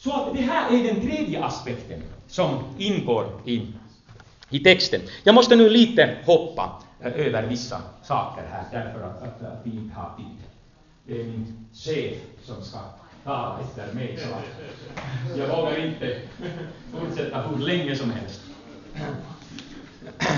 Så 0.00 0.12
att 0.12 0.34
det 0.34 0.40
här 0.40 0.74
är 0.74 0.84
den 0.84 1.00
tredje 1.00 1.44
aspekten 1.44 2.02
som 2.28 2.58
ingår 2.78 3.40
i, 3.44 3.66
i 4.50 4.58
texten. 4.58 5.00
Jag 5.24 5.34
måste 5.34 5.56
nu 5.56 5.68
lite 5.68 6.16
hoppa 6.24 6.82
eh, 7.00 7.12
över 7.26 7.42
vissa 7.46 7.82
saker 8.02 8.42
här, 8.50 8.64
därför 8.72 9.02
att, 9.02 9.22
att, 9.22 9.42
att 9.42 9.60
vi 9.64 9.70
inte 9.70 9.94
har 9.94 10.16
tid. 10.16 10.36
Det 11.06 11.20
är 11.20 11.24
min 11.24 11.66
chef 11.74 12.18
som 12.42 12.62
ska 12.62 12.78
tala 13.24 13.60
efter 13.60 13.94
mig, 13.94 14.18
så 14.18 15.38
jag 15.38 15.56
vågar 15.56 15.86
inte 15.86 16.20
fortsätta 16.92 17.42
hur 17.42 17.58
länge 17.66 17.96
som 17.96 18.10
helst. 18.10 18.40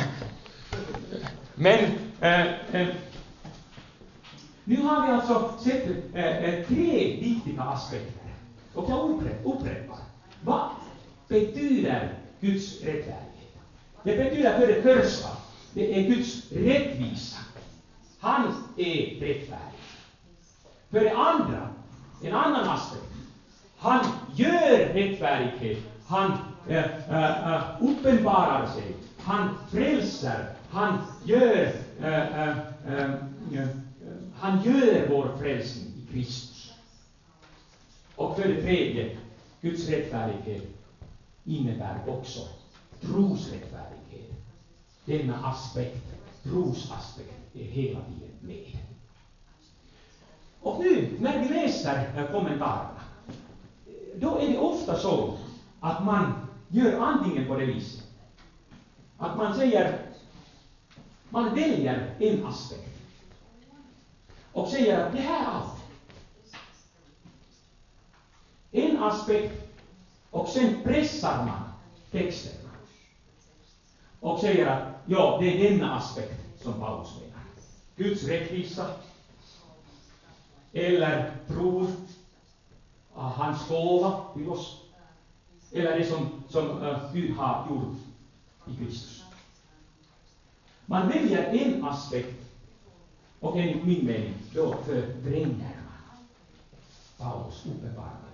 Men 1.55 1.85
äh, 2.21 2.47
äh, 2.81 2.89
nu 4.65 4.83
har 4.83 5.07
vi 5.07 5.13
alltså 5.13 5.55
sett 5.65 5.87
äh, 6.15 6.67
tre 6.69 7.21
viktiga 7.21 7.63
aspekter. 7.63 8.22
Och 8.75 8.91
jag 8.91 9.11
upprepar. 9.45 9.99
Vad 10.45 10.69
betyder 11.29 12.15
Guds 12.41 12.81
rättfärdighet? 12.81 13.59
Det 14.03 14.17
betyder 14.17 14.59
för 14.59 14.67
det 14.67 14.83
första, 14.83 15.29
det 15.75 15.99
är 15.99 16.09
Guds 16.09 16.53
rättvisa. 16.53 17.39
Han 18.21 18.55
är 18.77 19.21
rättfärdig. 19.21 19.81
För 20.91 21.01
det 21.01 21.17
andra, 21.17 21.69
en 22.23 22.35
annan 22.35 22.69
aspekt. 22.69 23.05
Han 23.77 24.05
gör 24.35 24.95
rättfärdighet. 24.95 25.79
Han 26.07 26.33
äh, 26.69 27.55
äh, 27.55 27.63
uppenbarar 27.81 28.67
sig. 28.67 28.95
Han 29.19 29.49
frälser 29.71 30.55
han 30.73 30.99
gör, 31.25 31.73
äh, 32.03 32.49
äh, 32.49 32.49
äh, 32.99 33.69
han 34.41 34.63
gör 34.63 35.09
vår 35.09 35.37
frälsning 35.41 35.87
i 35.87 36.13
Kristus. 36.13 36.52
Och 38.17 38.37
för 38.37 38.49
det 38.49 38.63
tredje, 38.63 39.17
Guds 39.61 39.89
rättfärdighet 39.89 40.63
innebär 41.45 41.99
också 42.07 42.41
trosrättfärdighet. 43.01 44.31
Denna 45.05 45.47
aspekt, 45.47 46.07
trosaspekt, 46.43 47.57
är 47.57 47.65
hela 47.65 48.01
tiden 48.01 48.31
med. 48.41 48.79
Och 50.61 50.81
nu, 50.81 51.17
när 51.21 51.39
vi 51.39 51.49
läser 51.49 52.29
kommentarerna, 52.33 53.01
då 54.15 54.39
är 54.39 54.49
det 54.49 54.59
ofta 54.59 54.99
så 54.99 55.39
att 55.81 56.05
man 56.05 56.33
gör 56.69 57.01
antingen 57.01 57.47
på 57.47 57.57
det 57.57 57.67
viset 57.67 58.03
att 59.23 59.37
man 59.37 59.55
säger, 59.55 59.99
man 61.29 61.55
väljer 61.55 62.15
en 62.19 62.47
aspekt 62.47 62.99
och 64.53 64.69
säger 64.69 65.07
att 65.07 65.13
det 65.13 65.21
här 65.21 65.43
är 65.43 65.47
allt. 65.47 65.83
En 68.71 68.92
aspekt 69.03 69.63
och 70.31 70.49
sen 70.49 70.83
pressar 70.85 71.45
man 71.45 71.63
texterna 72.11 72.71
och 74.21 74.41
säger 74.41 74.67
att 74.67 75.03
ja, 75.07 75.37
det 75.41 75.65
är 75.65 75.71
denna 75.71 75.97
aspekt 75.97 76.63
som 76.63 76.75
Paulus 76.75 77.15
menar. 77.15 77.43
Guds 77.97 78.25
rättvisa 78.25 78.89
eller 80.73 81.31
tro, 81.47 81.87
hans 83.13 83.69
gåva 83.69 84.19
till 84.35 84.49
oss 84.49 84.83
eller 85.73 85.99
det 85.99 86.05
som, 86.05 86.27
som 86.49 86.83
uh, 86.83 87.13
Gud 87.13 87.33
har 87.33 87.67
gjort 87.69 87.97
i 88.67 88.77
Kristus. 88.77 89.23
Man 90.87 91.09
väljer 91.09 91.55
en 91.55 91.85
aspekt 91.85 92.45
och 93.41 93.57
enligt 93.57 93.85
min 93.85 94.07
mening 94.07 94.35
då 94.55 94.73
förvränger 94.73 95.81
man 95.85 96.19
Paulus 97.19 97.67
uppenbarelse. 97.67 98.32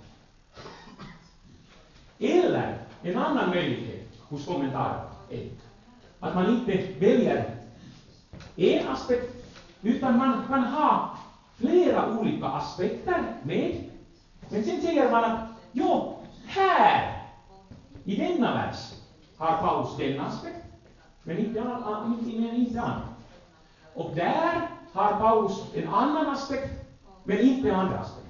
Eller 2.19 2.81
en 3.03 3.19
annan 3.19 3.51
möjlighet 3.51 4.21
hos 4.29 4.47
kommentaren 4.47 5.01
är 5.31 5.49
att 6.21 6.35
man 6.35 6.51
inte 6.51 6.77
väljer 6.99 7.55
en 8.57 8.89
aspekt, 8.89 9.47
utan 9.83 10.19
man 10.19 10.43
kan 10.49 10.63
ha 10.63 11.17
flera 11.57 12.19
olika 12.19 12.47
aspekter 12.47 13.25
med. 13.43 13.77
Men 14.51 14.65
sen 14.65 14.83
säger 14.83 15.11
man 15.11 15.25
att 15.25 15.39
jo, 15.73 16.13
här, 16.47 17.23
i 18.05 18.17
denna 18.17 18.55
vers, 18.55 18.93
har 19.39 19.57
Paulus 19.57 19.97
denna 19.97 20.27
aspekt, 20.27 20.61
men 21.25 21.39
inte, 21.39 21.59
inte, 22.05 22.31
inte 22.31 22.81
annan. 22.81 23.01
Och 23.95 24.11
där 24.15 24.69
har 24.93 25.13
Paulus 25.13 25.63
en 25.75 25.89
annan 25.89 26.29
aspekt, 26.29 26.73
men 27.25 27.41
inte 27.41 27.75
andra 27.75 27.99
aspekter. 27.99 28.28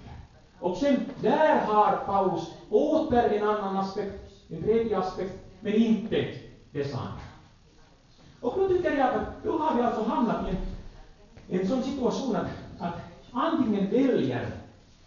Och 0.60 0.76
sen, 0.76 1.10
där 1.20 1.60
har 1.60 1.96
Paulus 2.06 2.50
åter 2.70 3.32
en 3.32 3.48
annan 3.48 3.76
aspekt, 3.76 4.30
en 4.48 4.62
tredje 4.62 4.98
aspekt, 4.98 5.34
men 5.60 5.74
inte 5.74 6.34
det 6.72 6.94
andra. 6.94 7.20
Och 8.40 8.54
då 8.58 8.68
tycker 8.68 8.96
jag 8.96 9.14
att 9.14 9.42
då 9.44 9.58
har 9.58 9.74
vi 9.74 9.82
alltså 9.82 10.02
hamnat 10.02 10.48
i 10.48 10.50
en, 10.50 11.60
en 11.60 11.68
sån 11.68 11.82
situation 11.82 12.36
att, 12.36 12.48
att 12.78 12.98
antingen 13.32 13.90
väljer 13.90 14.46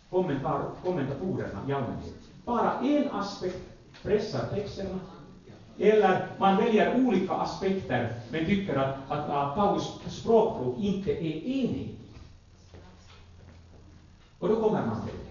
kommentar, 0.10 0.66
kommentatorerna 0.84 1.60
i 1.68 1.72
allmänhet 1.72 2.14
bara 2.46 2.80
en 2.80 3.12
aspekt, 3.12 3.60
pressar 4.04 4.48
texterna, 4.50 5.00
eller 5.78 6.28
man 6.38 6.58
väljer 6.58 7.06
olika 7.06 7.34
aspekter 7.34 8.14
men 8.32 8.46
tycker 8.46 8.76
att, 8.76 9.12
att, 9.12 9.30
att 9.30 9.56
Paulus 9.56 9.92
språkbruk 10.08 10.80
inte 10.80 11.12
är 11.12 11.46
enhetligt. 11.46 11.98
Och 14.40 14.48
då 14.48 14.56
kommer 14.56 14.86
man 14.86 15.02
till 15.02 15.31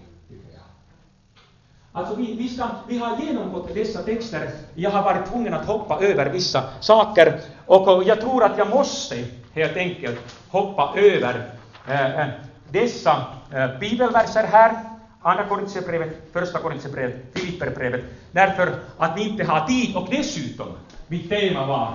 Alltså 1.93 2.15
vi, 2.15 2.33
vi, 2.35 2.49
ska, 2.49 2.65
vi 2.87 2.97
har 2.97 3.17
genomgått 3.17 3.73
dessa 3.73 4.03
texter. 4.03 4.51
Jag 4.75 4.91
har 4.91 5.03
varit 5.03 5.31
tvungen 5.31 5.53
att 5.53 5.65
hoppa 5.65 5.99
över 5.99 6.29
vissa 6.29 6.63
saker 6.79 7.39
och 7.65 8.03
jag 8.03 8.21
tror 8.21 8.43
att 8.43 8.57
jag 8.57 8.69
måste 8.69 9.25
helt 9.53 9.77
enkelt 9.77 10.19
hoppa 10.49 10.93
över 10.95 11.51
eh, 11.87 12.19
eh 12.19 12.27
dessa 12.69 13.25
eh, 13.53 13.79
bibelverser 13.79 14.43
här. 14.43 14.83
Andra 15.21 15.45
Korintierbrevet, 15.45 16.09
Första 16.33 16.59
Korintierbrevet, 16.59 17.15
Filipperbrevet. 17.33 18.01
Därför 18.31 18.79
att 18.97 19.17
vi 19.17 19.29
inte 19.29 19.43
har 19.43 19.67
tid 19.67 19.95
och 19.95 20.07
dessutom, 20.09 20.67
mitt 21.07 21.29
tema 21.29 21.65
var 21.65 21.93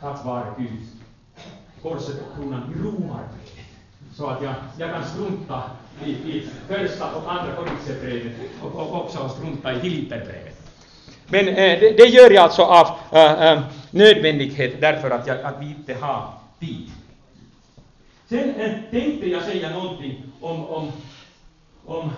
tack 0.00 0.24
vare 0.24 0.44
Gud, 0.58 0.86
korset 1.82 2.14
och 2.20 2.36
kronan 2.36 2.74
i 2.74 2.82
Romarbrevet. 2.82 3.58
Så 4.14 4.26
att 4.26 4.42
jag, 4.42 4.54
jag 4.76 4.90
kan 4.90 5.04
strunta 5.04 5.62
i, 6.04 6.10
i 6.10 6.48
första 6.68 7.14
och 7.14 7.32
andra 7.32 7.52
Korintierbrevet 7.56 8.32
och, 8.62 8.74
och 8.74 9.04
också 9.04 9.28
strunta 9.28 9.72
i 9.72 9.80
Filipperbrevet. 9.80 10.58
Men 11.26 11.48
eh, 11.48 11.54
det, 11.54 11.96
det, 11.96 12.04
gör 12.04 12.30
jag 12.30 12.44
alltså 12.44 12.62
av 12.62 12.86
äh, 13.12 13.52
äh, 13.52 13.60
nödvändighet 13.90 14.80
därför 14.80 15.10
att, 15.10 15.26
jag, 15.26 15.42
att 15.42 15.54
vi 15.60 15.66
inte 15.66 15.94
har 15.94 16.32
tid. 16.60 16.90
Sen 18.28 18.54
äh, 18.54 18.72
tänkte 18.90 19.28
jag 19.28 19.42
säga 19.42 19.70
någonting 19.70 20.22
om, 20.40 20.64
om, 20.66 20.92
om 21.86 22.10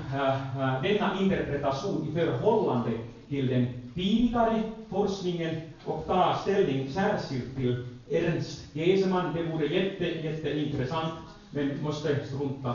denna 0.83 1.17
interpretation 1.21 2.09
i 2.11 2.15
förhållande 2.15 2.91
till 3.29 3.47
den 3.47 3.67
tidigare 3.95 4.63
forskningen 4.91 5.61
och 5.85 6.05
ta 6.07 6.39
ställning 6.43 6.91
särskilt 6.93 7.57
till 7.57 7.87
Ernst 8.11 8.65
Geseman. 8.73 9.35
Det 9.35 9.43
vore 9.43 9.67
jätte, 9.67 10.05
jätteintressant, 10.05 11.15
men 11.51 11.83
måste 11.83 12.27
strunta 12.27 12.75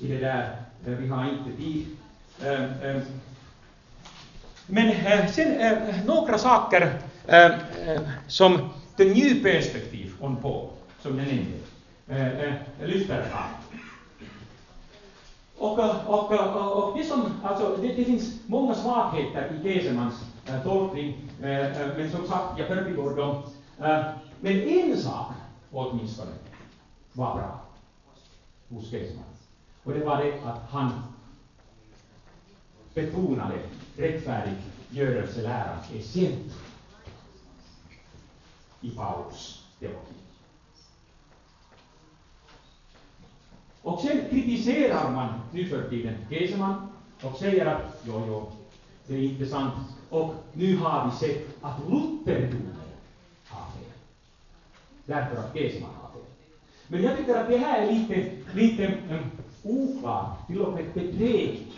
i 0.00 0.08
det 0.08 0.18
där. 0.18 0.56
Eh, 0.86 0.92
vi 0.92 1.08
har 1.08 1.24
inte 1.24 1.62
tid. 1.62 1.86
Eh, 2.42 2.86
eh. 2.90 3.02
Men 4.66 4.92
sen 5.32 5.76
några 6.06 6.38
saker 6.38 6.92
som 8.26 8.58
the 8.96 9.04
new 9.04 9.42
perspective 9.42 10.10
on 10.20 10.36
på, 10.36 10.70
som 11.02 11.18
jag 11.18 11.26
nämnde, 11.26 12.54
lyfter 12.84 13.22
fram. 13.22 13.48
Och, 15.58 15.78
och, 15.78 16.32
och, 16.32 16.88
och 16.88 16.98
det, 16.98 17.04
som, 17.04 17.32
alltså, 17.42 17.76
det, 17.76 17.88
det 17.88 18.04
finns 18.04 18.40
många 18.46 18.74
svagheter 18.74 19.50
i 19.60 19.62
Kesemans 19.62 20.14
äh, 20.46 20.62
tolkning, 20.62 21.30
äh, 21.42 21.96
men 21.96 22.10
som 22.10 22.26
sagt, 22.26 22.58
jag 22.58 22.68
förbigår 22.68 23.16
dem. 23.16 23.42
Äh, 23.78 24.04
men 24.40 24.62
en 24.62 24.96
sak 24.96 25.32
åtminstone 25.72 26.30
var 27.12 27.34
bra 27.34 27.60
hos 28.68 28.90
Keseman. 28.90 29.33
Och 29.84 29.92
det 29.92 30.04
var 30.04 30.24
det 30.24 30.40
att 30.44 30.70
han 30.70 30.90
betonade 32.94 33.58
rättfärdiggörelseläran 33.96 35.78
är 35.92 36.00
i 38.80 38.90
Paulus 38.90 39.64
teologi. 39.78 40.14
Och 43.82 44.00
sen 44.00 44.20
kritiserar 44.30 45.10
man 45.10 45.40
nu 45.52 45.66
för 45.66 45.88
tiden 45.90 46.26
Geseman 46.30 46.88
och 47.22 47.36
säger 47.36 47.66
att 47.66 48.02
jo, 48.06 48.24
jo, 48.26 48.52
det 49.06 49.14
är 49.14 49.22
intressant. 49.22 49.74
Och 50.10 50.34
nu 50.52 50.76
har 50.76 51.10
vi 51.10 51.16
sett 51.16 51.48
att 51.60 51.78
Lutherdomen 51.88 52.76
har 53.46 53.70
fel. 53.70 53.92
Därför 55.04 55.36
att 55.36 55.56
Geseman 55.56 55.94
har 56.00 56.08
fel. 56.08 56.22
Men 56.86 57.02
jag 57.02 57.16
tycker 57.16 57.34
att 57.34 57.48
det 57.48 57.58
här 57.58 57.82
är 57.82 57.92
lite, 57.92 58.30
lite 58.54 58.86
um, 58.86 59.30
oklart, 59.64 60.46
till 60.46 60.62
och 60.62 60.72
med 60.72 60.84
bedrägligt. 60.94 61.74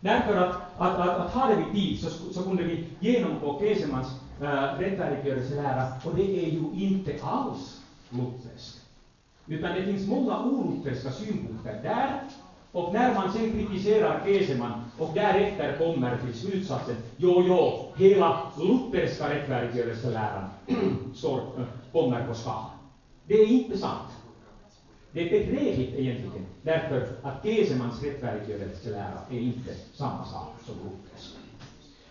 Därför 0.00 0.36
att, 0.36 0.78
att, 0.78 0.98
att, 0.98 1.16
att 1.18 1.32
hade 1.32 1.54
vi 1.62 1.72
tid 1.72 1.98
så, 1.98 2.32
så 2.32 2.42
kunde 2.42 2.64
vi 2.64 2.84
genomgå 3.00 3.60
Kesemans 3.60 4.20
äh, 4.40 4.46
rättfärdiggörelselära, 4.78 5.88
och 6.04 6.14
det 6.14 6.46
är 6.46 6.48
ju 6.48 6.88
inte 6.88 7.14
alls 7.22 7.80
lutherskt. 8.10 8.80
Utan 9.46 9.74
det 9.74 9.84
finns 9.84 10.06
många 10.06 10.42
olutherska 10.42 11.10
synpunkter 11.10 11.80
där, 11.82 12.20
och 12.72 12.92
när 12.92 13.14
man 13.14 13.32
sen 13.32 13.52
kritiserar 13.52 14.22
Keseman 14.24 14.82
och 14.98 15.10
därefter 15.14 15.78
kommer 15.78 16.16
till 16.16 16.34
slutsatsen, 16.34 16.96
jo, 17.16 17.42
jo, 17.46 17.86
hela 17.96 18.40
lutherska 18.58 19.30
rättfärdiggörelseläran 19.30 20.44
står, 21.14 21.38
äh, 21.38 21.64
kommer 21.92 22.26
på 22.26 22.34
skam. 22.34 22.64
Det 23.24 23.34
är 23.34 23.46
inte 23.46 23.76
sant. 23.76 24.25
Det 25.16 25.22
är 25.22 25.30
bedrägligt 25.30 25.94
egentligen, 25.98 26.46
därför 26.62 27.08
att 27.22 27.44
Gesemans 27.44 28.02
rättfärdiggörelselära 28.02 29.18
är 29.30 29.38
inte 29.38 29.70
samma 29.94 30.24
sak 30.24 30.54
som 30.66 30.74
Luthers. 30.74 31.32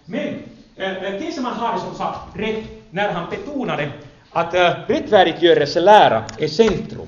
Men 0.06 0.44
äh, 0.76 1.24
Geseman 1.26 1.54
hade 1.54 1.80
som 1.80 1.96
sagt 1.96 2.40
rätt 2.40 2.64
när 2.92 3.12
han 3.12 3.30
betonade 3.30 3.92
att 4.32 4.54
eh, 4.54 4.66
äh, 4.66 4.78
rättfärdiggörelselära 4.88 6.24
är 6.38 6.48
centrum 6.48 7.08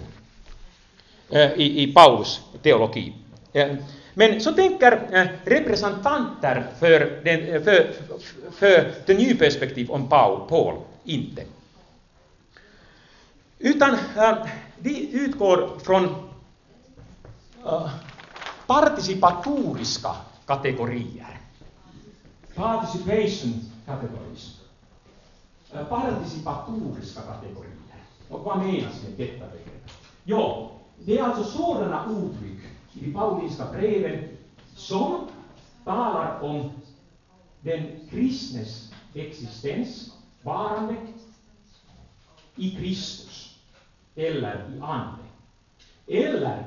äh, 1.30 1.52
i, 1.52 1.84
i 1.84 1.94
Paulus 1.94 2.42
teologi. 2.62 3.14
Äh, 3.54 3.76
men 4.14 4.42
så 4.42 4.54
tänker 4.54 5.08
äh, 5.12 5.28
representanter 5.46 6.66
för, 6.80 7.22
den, 7.24 7.64
för, 7.64 7.64
för 7.64 7.92
för 8.52 8.92
det 9.06 9.14
nya 9.14 9.36
perspektiv 9.36 9.92
om 9.92 10.10
Paul, 10.10 10.50
Paul 10.50 10.76
inte. 11.04 11.44
Utan 13.60 13.98
vi 14.80 15.12
de 15.12 15.18
utgår 15.18 15.80
från 15.80 16.06
äh, 16.06 17.74
uh, 17.74 17.90
participatoriska 18.68 20.16
kategorier. 20.46 21.40
Participation 22.56 23.72
categories. 23.86 24.62
Äh, 25.74 25.80
uh, 25.80 25.86
participatoriska 25.86 27.22
kategorier. 27.22 27.74
Och 28.30 28.40
vad 28.40 28.58
menas 28.58 29.04
med 29.04 29.12
detta 29.18 29.46
begrepp? 29.46 29.92
Jo, 30.24 30.72
det 31.06 31.18
är 31.18 31.24
alltså 31.24 31.44
sådana 31.44 32.06
uttryck 32.06 32.60
i 32.94 33.06
de 33.06 33.14
paulinska 33.14 33.66
breven 33.72 34.28
som 34.76 35.28
talar 35.84 36.40
om 36.42 36.72
den 37.62 38.00
kristnes 38.10 38.92
existens, 39.14 40.14
varande, 40.44 40.96
i 42.56 42.76
Kristus 42.76 43.47
eller 44.18 44.70
i 44.76 44.82
ande. 44.82 45.24
Eller 46.08 46.64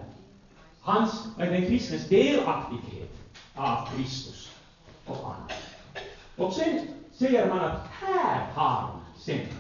hans, 0.80 1.24
den 1.36 1.66
kristnes 1.66 2.08
delaktighet 2.08 3.10
av 3.54 3.88
Kristus 3.94 4.50
och 5.04 5.34
ande. 5.34 5.54
Och 6.36 6.52
sen 6.52 6.88
säger 7.12 7.48
man 7.48 7.58
att 7.58 7.86
här 7.90 8.52
har 8.54 8.90
vi 9.14 9.20
centrum. 9.22 9.56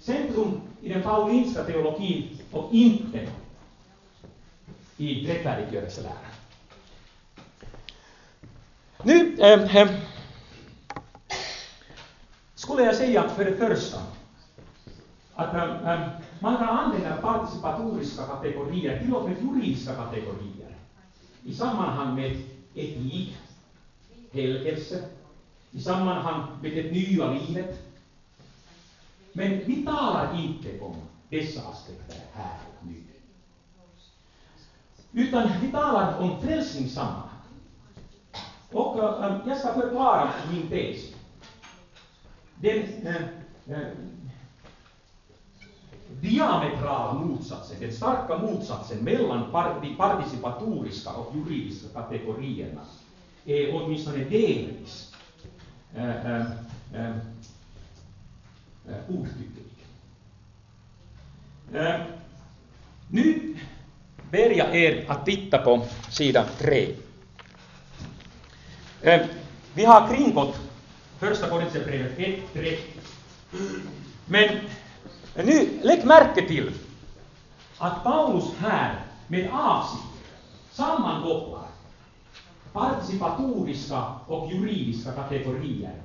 Centrum 0.00 0.60
i 0.82 0.88
den 0.88 1.02
paulinska 1.02 1.64
teologin 1.64 2.38
och 2.50 2.74
inte 2.74 3.28
i 4.96 5.26
rättfärdiggörelseläran. 5.26 6.16
Nu 9.02 9.36
äh, 9.40 9.76
äh, 9.76 9.90
skulle 12.54 12.82
jag 12.82 12.96
säga 12.96 13.28
för 13.28 13.44
det 13.44 13.56
första 13.56 13.98
att 15.36 15.54
äh, 15.54 16.08
man 16.40 16.56
kan 16.56 16.68
använda 16.68 17.16
participatoriska 17.16 18.26
kategorier, 18.26 18.98
till 18.98 19.14
och 19.14 19.28
med 19.28 19.42
juridiska 19.42 19.94
kategorier, 19.94 20.74
i 21.42 21.54
sammanhang 21.54 22.14
med 22.14 22.42
etik, 22.74 23.36
helgelse, 24.32 25.04
i 25.70 25.80
sammanhang 25.80 26.46
med 26.62 26.72
det 26.72 26.90
nya 26.90 27.32
livet. 27.32 27.78
Men 29.32 29.50
vi 29.50 29.84
talar 29.84 30.40
inte 30.40 30.80
om 30.80 30.96
dessa 31.28 31.60
aspekter 31.68 32.16
här 32.32 32.58
och 32.68 32.86
nu. 32.86 33.02
Utan 35.12 35.48
vi 35.62 35.72
talar 35.72 36.18
om 36.18 36.40
frälsningssammanhang. 36.40 37.28
Och 38.72 38.98
äh, 38.98 39.38
jag 39.46 39.58
ska 39.58 39.74
förklara 39.74 40.32
min 40.50 40.68
tes. 40.68 41.14
Den 42.54 43.06
äh, 43.06 43.16
äh, 43.66 43.88
diametrala 46.20 47.12
motsatsen, 47.12 47.76
den 47.80 47.92
starka 47.92 48.38
motsatsen 48.38 48.98
mellan 48.98 49.52
participatoriska 49.96 51.10
och 51.10 51.36
juridiska 51.36 51.88
kategorierna 51.94 52.80
är 53.44 53.74
åtminstone 53.74 54.18
delvis 54.18 55.14
äh, 55.96 56.26
äh, 56.26 56.46
äh. 56.94 57.16
Äh, 61.74 62.00
nu 63.08 63.56
ber 64.30 64.50
jag 64.50 64.76
er 64.76 65.04
att 65.10 65.24
titta 65.26 65.58
på 65.58 65.86
sidan 66.10 66.46
3. 66.58 66.88
Äh, 69.02 69.26
vi 69.74 69.84
har 69.84 70.08
kringgått 70.08 70.60
första 71.18 71.48
Korinthierbrevet 71.48 72.18
1, 72.18 72.34
3. 72.52 72.76
Men 74.26 74.48
nu, 75.42 75.80
lägg 75.82 76.06
märke 76.06 76.48
till 76.48 76.72
att 77.78 78.04
Paulus 78.04 78.54
här 78.58 79.00
med 79.28 79.50
avsikt 79.52 80.04
sammankopplar 80.70 81.68
participatoriska 82.72 84.04
och 84.26 84.52
juridiska 84.52 85.12
kategorier 85.12 86.02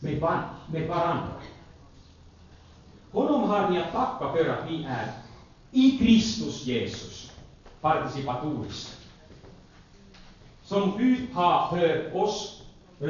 med, 0.00 0.42
med 0.66 0.88
varandra. 0.88 1.34
Honom 3.12 3.42
har 3.42 3.70
vi 3.70 3.78
att 3.78 3.92
tacka 3.92 4.32
för 4.32 4.48
att 4.48 4.70
vi 4.70 4.84
är 4.84 5.12
i 5.70 5.98
Kristus 5.98 6.66
Jesus 6.66 7.32
participatoriskt. 7.80 8.96
Som 10.62 10.98
Gud 10.98 11.28
har 11.32 11.76
för 11.76 12.16
oss, 12.16 12.62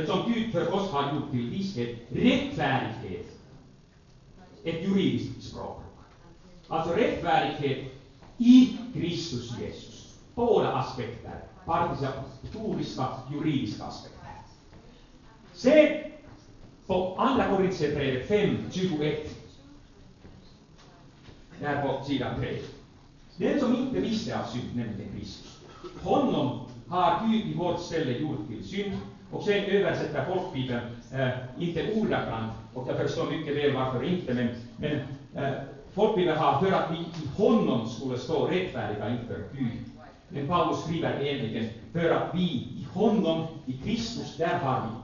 som 0.07 0.33
Gud 0.33 0.53
för 0.53 0.75
oss 0.75 0.91
har 0.91 1.15
gjort 1.15 1.31
till 1.31 1.51
visshet, 1.51 1.99
rättfärdighet, 2.09 3.27
ett 4.65 4.83
juridiskt 4.83 5.43
språkbruk. 5.43 5.87
Alltså 6.69 6.95
rättfärdighet 6.95 7.85
i 8.39 8.79
Kristus 8.95 9.59
Jesus. 9.61 10.15
Båda 10.35 10.73
aspekter, 10.73 11.41
participatoriska, 11.65 13.09
juridiska 13.33 13.85
aspekter. 13.85 14.29
Se 15.53 16.05
på 16.87 17.17
Andra 17.19 17.57
Korintierbrevet 17.57 18.29
5, 18.29 18.57
21. 18.73 19.31
Där 21.61 21.83
på 21.83 22.05
sidan 22.05 22.41
3. 22.41 22.59
Den 23.37 23.61
som 23.61 23.77
inte 23.77 24.01
visste 24.01 24.39
av 24.39 24.45
synd, 24.45 24.77
nämligen 24.77 25.13
Kristus. 25.13 25.61
Honom 26.03 26.61
har 26.89 27.29
Gud 27.29 27.47
i 27.47 27.55
vårt 27.55 27.81
ställe 27.81 28.19
gjort 28.19 28.49
till 28.49 28.65
synd. 28.65 28.93
Och 29.31 29.45
sen 29.45 29.65
översätter 29.65 30.25
folkbibeln, 30.25 30.94
eh, 31.15 31.29
inte 31.59 31.93
ordagrant, 31.95 32.53
och 32.75 32.89
jag 32.89 32.97
förstår 32.97 33.31
mycket 33.31 33.57
väl 33.57 33.75
varför 33.75 34.05
inte, 34.05 34.35
men, 34.35 34.49
men 34.77 35.01
eh, 35.45 35.61
folk 35.95 36.19
ville 36.19 36.35
ha 36.35 36.61
för 36.61 36.73
att 36.73 36.91
vi 36.91 36.97
i 36.97 37.29
honom 37.37 37.89
skulle 37.89 38.19
stå 38.19 38.47
rättfärdiga 38.47 39.09
inför 39.09 39.45
Gud. 39.53 39.79
Men 40.29 40.49
Paulus 40.49 40.83
skriver 40.83 41.23
egentligen 41.23 41.69
för 41.93 42.11
att 42.11 42.35
vi 42.35 42.45
i 42.51 42.87
honom, 42.93 43.47
i 43.67 43.73
Kristus, 43.73 44.37
där 44.37 44.59
har 44.59 44.83
vi 44.83 45.01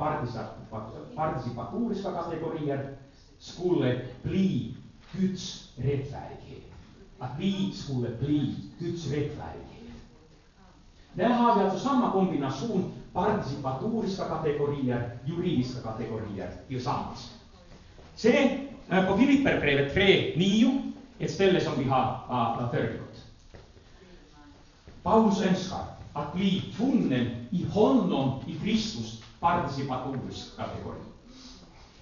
participatoriska 1.17 2.13
kategorier, 2.13 2.95
skulle 3.39 4.01
bli 4.23 4.75
Guds 5.13 5.73
rättfärdighet. 5.77 6.73
Att 7.19 7.31
vi 7.39 7.73
skulle 7.73 8.09
bli 8.09 8.55
Guds 8.79 9.05
rättfärdighet. 9.07 9.71
Där 11.13 11.29
har 11.29 11.59
vi 11.59 11.65
alltså 11.65 11.89
samma 11.89 12.13
kombination 12.13 12.93
participatoriska 13.13 14.25
kategorier, 14.25 15.05
juridiska 15.25 15.81
kategorier 15.81 16.51
tillsammans. 16.69 17.31
Se 18.15 18.55
på 19.07 19.17
Filipperbrevet 19.17 19.95
3, 19.95 20.33
9, 20.35 20.79
ett 21.19 21.31
ställe 21.31 21.61
som 21.61 21.79
vi 21.79 21.85
har 21.85 22.69
föregått. 22.71 23.25
Paulus 25.03 25.41
önskar 25.41 25.85
att 26.13 26.33
bli 26.33 26.61
funnen 26.71 27.29
i 27.51 27.63
honom, 27.63 28.33
i 28.47 28.55
Kristus, 28.55 29.21
participatorisk 29.41 30.57
kategori. 30.57 30.99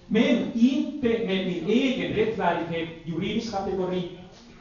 Men 0.07 0.43
inte 0.53 1.19
med 1.25 1.45
min 1.45 1.63
egen 1.63 2.11
rättfärdighet, 2.11 2.87
juridisk 3.03 3.51
kategori, 3.51 4.07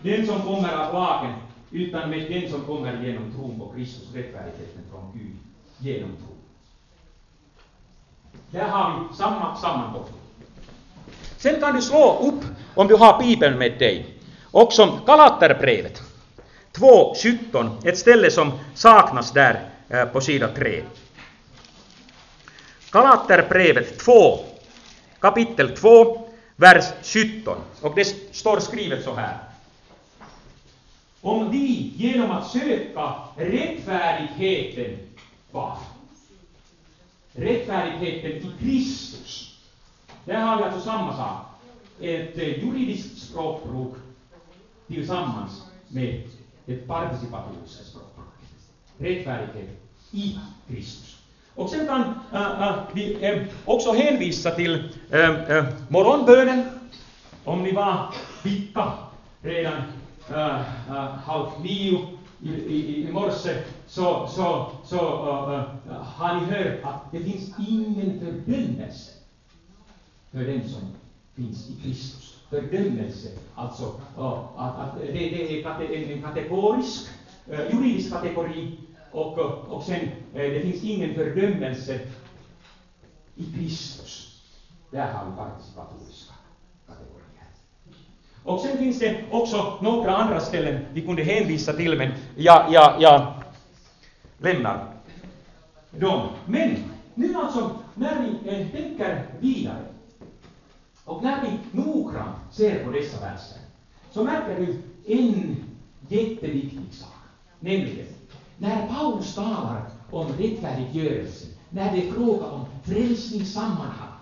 den 0.02 0.24
som 0.24 0.40
kommer 0.40 0.72
av 0.72 0.92
lagen, 0.92 1.34
utan 1.70 2.10
med 2.10 2.24
den 2.28 2.48
som 2.48 2.62
kommer 2.62 2.92
genom 2.92 3.26
tron 3.28 3.56
på 3.56 3.66
Kristus, 3.66 4.10
rättfärdigheten 4.12 4.84
från 4.90 5.10
Gud, 5.12 5.34
genom 5.78 6.14
tron. 6.14 6.37
Där 8.50 8.68
har 8.68 9.08
vi 9.10 9.16
samma 9.16 9.56
sammankoppling. 9.56 10.20
Sen 11.36 11.60
kan 11.60 11.76
du 11.76 11.82
slå 11.82 12.18
upp, 12.18 12.44
om 12.74 12.88
du 12.88 12.94
har 12.94 13.18
Bibeln 13.18 13.58
med 13.58 13.78
dig, 13.78 14.06
också 14.50 15.00
Galaterbrevet 15.06 16.02
2.17, 16.72 17.88
ett 17.88 17.98
ställe 17.98 18.30
som 18.30 18.52
saknas 18.74 19.32
där 19.32 19.68
eh, 19.88 20.04
på 20.04 20.20
sida 20.20 20.48
3. 20.56 20.82
Galaterbrevet 22.90 23.98
2, 23.98 24.38
kapitel 25.20 25.76
2, 25.76 26.28
vers 26.56 26.84
17. 27.02 27.56
Och 27.82 27.94
det 27.94 28.04
står 28.32 28.60
skrivet 28.60 29.04
så 29.04 29.14
här. 29.14 29.36
Om 31.20 31.50
vi 31.50 31.92
genom 31.96 32.30
att 32.30 32.46
söka 32.46 33.14
rättfärdigheten 33.36 34.98
var? 35.50 35.78
Rättfärdigheten 37.38 38.30
i 38.30 38.52
Kristus. 38.60 39.58
Där 40.24 40.40
har 40.40 40.56
vi 40.56 40.62
alltså 40.62 40.80
samma 40.80 41.16
sak. 41.16 41.46
Ett 42.00 42.38
eh, 42.38 42.64
juridiskt 42.64 43.18
språkbruk 43.18 43.94
tillsammans 44.86 45.62
med 45.88 46.22
ett 46.66 46.86
participatoriskt 46.86 47.86
språkbruk. 47.86 48.26
Rättfärdighet 48.98 49.80
i 50.10 50.38
Kristus. 50.68 51.16
Och 51.54 51.70
sen 51.70 51.86
kan 51.86 52.14
äh, 52.32 52.68
äh, 52.68 52.74
vi 52.92 53.24
äh, 53.24 53.42
också 53.64 53.92
hänvisa 53.92 54.50
till 54.50 54.92
äh, 55.10 55.64
morgonbönen. 55.88 56.64
Om 57.44 57.62
ni 57.62 57.72
var 57.72 58.14
vicka 58.42 58.92
redan 59.42 59.82
äh, 60.30 60.60
äh, 60.90 61.08
halv 61.24 61.48
nio 61.62 62.17
i, 62.40 62.50
i, 62.50 63.08
i 63.08 63.12
morse 63.12 63.62
så, 63.86 64.26
så, 64.26 64.70
så 64.84 64.96
äh, 64.96 65.92
har 65.92 66.34
ni 66.34 66.46
hört 66.46 66.84
att 66.84 67.12
det 67.12 67.20
finns 67.20 67.54
ingen 67.58 68.20
fördömelse 68.20 69.12
för 70.32 70.38
den 70.38 70.68
som 70.68 70.80
finns 71.34 71.70
i 71.70 71.82
Kristus. 71.82 72.34
Fördömelse, 72.50 73.28
alltså 73.54 73.84
uh, 74.18 74.38
att, 74.56 74.78
att 74.78 75.00
det, 75.00 75.12
det 75.12 75.64
är 75.64 76.16
en 76.16 76.22
kategorisk, 76.22 77.08
juridisk 77.72 78.12
kategori 78.12 78.78
och, 79.10 79.38
och 79.68 79.82
sen 79.82 80.08
det 80.32 80.60
finns 80.62 80.84
ingen 80.84 81.14
fördömelse 81.14 82.00
i 83.34 83.52
Kristus. 83.52 84.42
Där 84.90 85.12
har 85.12 85.30
vi 85.30 85.36
participatoriska. 85.36 86.37
Och 88.48 88.60
sen 88.60 88.78
finns 88.78 88.98
det 88.98 89.24
också 89.30 89.78
några 89.80 90.16
andra 90.16 90.40
ställen 90.40 90.86
vi 90.92 91.02
kunde 91.02 91.22
hänvisa 91.22 91.72
till, 91.72 91.98
men 91.98 92.12
jag, 92.36 92.72
jag, 92.72 93.02
jag 93.02 93.32
lämnar 94.38 94.86
dem. 95.90 96.28
Men 96.46 96.76
nu 97.14 97.34
alltså, 97.34 97.70
när 97.94 98.22
vi 98.22 98.50
eh, 98.50 98.68
tänker 98.68 99.22
vidare 99.40 99.82
och 101.04 101.22
när 101.22 101.42
vi 101.42 101.78
noggrant 101.78 102.36
ser 102.50 102.84
på 102.84 102.90
dessa 102.90 103.20
verser, 103.20 103.58
så 104.10 104.24
märker 104.24 104.56
du 104.56 104.82
en 105.14 105.56
jätteviktig 106.08 106.94
sak. 106.94 107.08
Nämligen, 107.60 108.06
när 108.58 108.86
Paulus 108.86 109.34
talar 109.34 109.82
om 110.10 110.26
rättfärdiggörelse, 110.38 111.46
när 111.70 111.92
det 111.92 112.08
är 112.08 112.12
fråga 112.12 112.46
om 112.46 112.64
frälsningssammanhang, 112.84 114.18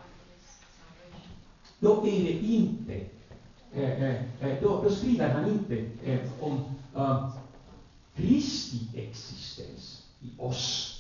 då 1.79 2.07
är 2.07 2.25
det 2.25 2.33
inte, 2.33 3.16
Eh, 3.77 4.03
eh, 4.03 4.23
eh, 4.41 4.63
då, 4.63 4.83
då 4.83 4.91
skriver 4.91 5.35
han 5.35 5.51
inte 5.51 5.77
eh, 6.05 6.21
om 6.41 6.65
Kristi 8.15 8.89
existens 8.95 10.07
i 10.21 10.31
oss. 10.39 10.93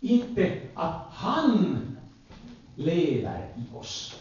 Inte 0.00 0.60
att 0.74 1.06
han 1.10 1.78
lever 2.74 3.54
i 3.56 3.76
oss. 3.76 4.14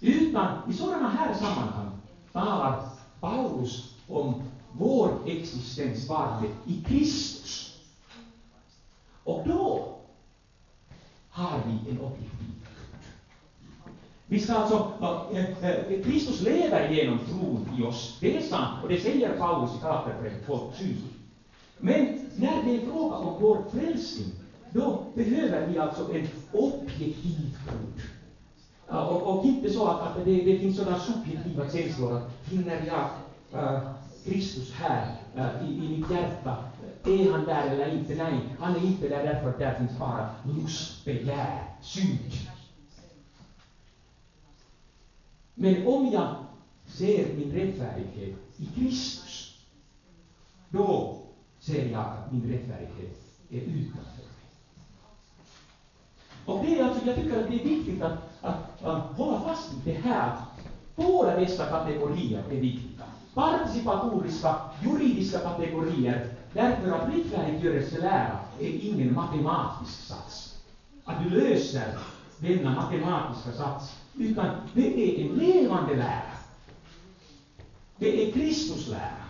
Utan 0.00 0.70
i 0.70 0.72
sådana 0.72 1.08
här 1.08 1.34
sammanhang 1.34 1.90
talar 2.32 2.88
Paulus 3.20 3.94
om 4.08 4.42
vår 4.72 5.10
existens 5.26 6.08
varje 6.08 6.50
i 6.66 6.84
Kristus. 6.84 7.78
Och 9.24 9.48
då 9.48 9.98
har 11.28 11.60
vi 11.66 11.90
en 11.90 12.00
objektiv 12.00 12.65
vi 14.26 14.40
ska 14.40 14.54
alltså, 14.54 14.92
äh, 15.32 16.02
Kristus 16.04 16.42
lever 16.42 16.90
genom 16.90 17.18
tron 17.18 17.68
i 17.78 17.82
oss, 17.82 18.18
det 18.20 18.36
är 18.36 18.42
sant, 18.42 18.82
och 18.82 18.88
det 18.88 19.00
säger 19.00 19.38
Paulus 19.38 19.70
i 19.74 19.82
Galaterbrevet 19.82 20.46
2.7. 20.46 20.94
Men 21.78 22.20
när 22.36 22.62
det 22.64 22.76
är 22.76 22.86
fråga 22.86 23.16
om 23.16 23.42
vår 23.42 23.64
frälsning, 23.72 24.32
då 24.70 25.06
behöver 25.14 25.66
vi 25.66 25.78
alltså 25.78 26.14
en 26.14 26.28
objektiv 26.52 27.58
grund. 27.66 28.00
Och, 28.86 29.22
och, 29.22 29.44
inte 29.44 29.70
så 29.70 29.86
att, 29.86 30.00
att 30.00 30.24
det, 30.24 30.42
det 30.42 30.58
finns 30.58 30.76
sådana 30.76 30.98
subjektiva 30.98 31.70
känslor 31.70 32.16
att 32.16 32.30
finner 32.44 32.86
jag 32.86 33.08
äh, 33.62 33.80
Kristus 34.24 34.72
här 34.72 35.14
äh, 35.34 35.68
i, 35.68 35.84
i 35.84 35.88
mitt 35.88 36.10
hjärta, 36.10 36.56
är 37.04 37.32
han 37.32 37.44
där 37.44 37.70
eller 37.70 37.94
inte? 37.94 38.14
Nej, 38.14 38.40
han 38.60 38.76
är 38.76 38.86
inte 38.86 39.08
där 39.08 39.24
därför 39.24 39.48
att 39.48 39.58
där 39.58 39.74
finns 39.74 39.98
bara 39.98 40.28
lust, 40.44 41.04
begär, 41.04 41.62
men 45.58 45.88
om 45.88 46.06
jag 46.12 46.28
ser 46.86 47.34
min 47.34 47.52
rättfärdighet 47.52 48.34
i 48.58 48.66
Kristus, 48.66 49.52
då 50.70 51.16
ser 51.60 51.86
jag 51.86 52.02
att 52.02 52.32
min 52.32 52.48
rättfärdighet 52.50 53.14
är 53.50 53.60
utanför 53.60 54.22
mig. 54.22 54.46
Och 56.46 56.60
det 56.62 56.80
är 56.80 56.84
alltså, 56.84 57.06
jag 57.06 57.16
tycker 57.16 57.38
att 57.42 57.48
det 57.48 57.56
är 57.56 57.64
viktigt 57.64 58.02
att, 58.02 58.14
att, 58.42 58.84
att 58.84 59.18
hålla 59.18 59.38
fast 59.38 59.72
vid 59.72 59.84
det 59.84 59.92
här. 59.92 60.32
Båda 60.96 61.36
dessa 61.36 61.66
kategorier 61.66 62.44
är 62.50 62.58
viktiga. 62.58 63.06
Participatoriska, 63.34 64.56
juridiska 64.82 65.40
kategorier, 65.40 66.22
därför 66.54 66.90
att 66.90 67.06
rättfärdiggörelselära 67.06 68.38
är 68.60 68.72
ingen 68.78 69.14
matematisk 69.14 70.02
sats. 70.02 70.50
Att 71.06 71.18
du 71.20 71.28
löser 71.28 71.92
denna 72.38 72.72
matematiska 72.72 73.52
sats 73.52 73.96
utan 74.18 74.56
det 74.74 74.86
är 74.86 75.24
en 75.24 75.36
levande 75.36 75.94
lära. 75.94 76.36
Det 77.96 78.28
är 78.28 78.32
Kristus 78.32 78.88
lära. 78.88 79.26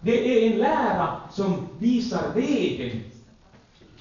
Det 0.00 0.46
är 0.46 0.52
en 0.52 0.58
lära 0.58 1.20
som 1.32 1.68
visar 1.78 2.34
vägen 2.34 3.00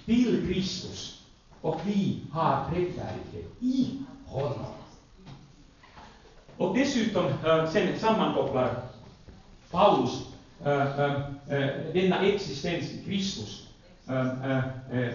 till 0.06 0.48
Kristus. 0.48 1.22
Och 1.62 1.82
vi 1.86 2.22
har 2.32 2.66
rättfärdighet 2.66 3.52
i 3.60 4.00
honom. 4.26 4.66
Och 6.58 6.78
dessutom 6.78 7.26
äh, 7.26 7.72
sen 7.72 8.00
sammankopplar 8.00 8.84
Paulus 9.72 10.28
äh, 10.66 11.06
äh, 11.06 11.72
denna 11.94 12.26
existens 12.26 12.92
i 12.92 13.04
Kristus 13.06 13.66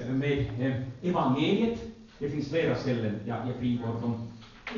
med 0.08 0.84
evangeliet. 1.02 1.78
Det 2.18 2.30
finns 2.30 2.48
flera 2.48 2.76
ställen 2.76 3.20
jag, 3.26 3.48
jag 3.48 3.56
frigår 3.56 3.86
dem 3.86 4.28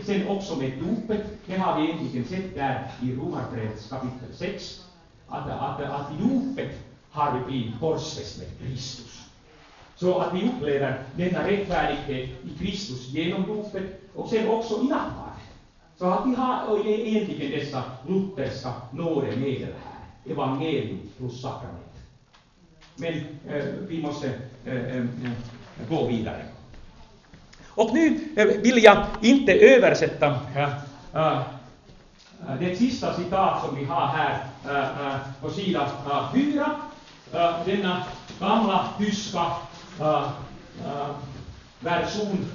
Sen 0.04 0.28
också 0.28 0.56
med 0.56 0.72
dopet, 0.78 1.26
det 1.46 1.56
har 1.56 1.80
vi 1.80 1.88
egentligen 1.88 2.26
sett 2.26 2.54
där 2.54 2.90
i 3.02 3.14
Romarbrevets 3.14 3.88
kapitel 3.88 4.34
6, 4.34 4.84
att, 5.28 5.50
att, 5.50 5.80
att 5.80 6.10
dopet 6.18 6.70
har 7.10 7.38
vi 7.38 7.44
blivit 7.44 7.80
korsfäst 7.80 8.38
med 8.38 8.58
Kristus. 8.58 9.22
Så 9.96 10.18
att 10.18 10.34
vi 10.34 10.48
upplever 10.48 11.02
denna 11.16 11.48
rättfärdighet 11.48 12.30
i 12.44 12.58
Kristus 12.58 13.08
genom 13.08 13.46
dopet 13.46 14.00
och 14.14 14.28
sen 14.28 14.48
också 14.48 14.74
i 14.74 14.86
nattvarden. 14.86 15.32
Så 15.96 16.06
att 16.06 16.26
vi 16.26 16.34
har 16.34 16.86
egentligen 16.86 17.50
dessa 17.50 17.82
lutherska 18.08 18.72
nådemedel 18.90 19.72
här, 19.84 20.32
evangelium 20.32 21.00
plus 21.16 21.42
sakrament. 21.42 21.96
Men 22.96 23.14
eh, 23.48 23.64
vi 23.88 24.02
måste 24.02 24.32
eh, 24.64 24.74
eh, 24.74 24.96
eh 24.96 25.06
gå 25.88 26.06
vidare. 26.06 26.44
Och 27.76 27.94
nu 27.94 28.20
eh, 28.36 28.46
vill 28.46 28.84
jag 28.84 29.06
inte 29.20 29.52
översätta 29.52 30.38
äh, 30.54 30.68
äh, 31.14 31.40
det 32.60 32.76
sista 32.76 33.14
citat 33.14 33.64
som 33.64 33.76
vi 33.76 33.84
har 33.84 34.06
här 34.06 34.46
äh, 34.64 35.16
på 35.40 35.50
sidan 35.50 35.88
4, 36.34 36.70
denna 37.64 38.02
gamla 38.40 38.88
tyska 38.98 39.46
version. 41.80 42.46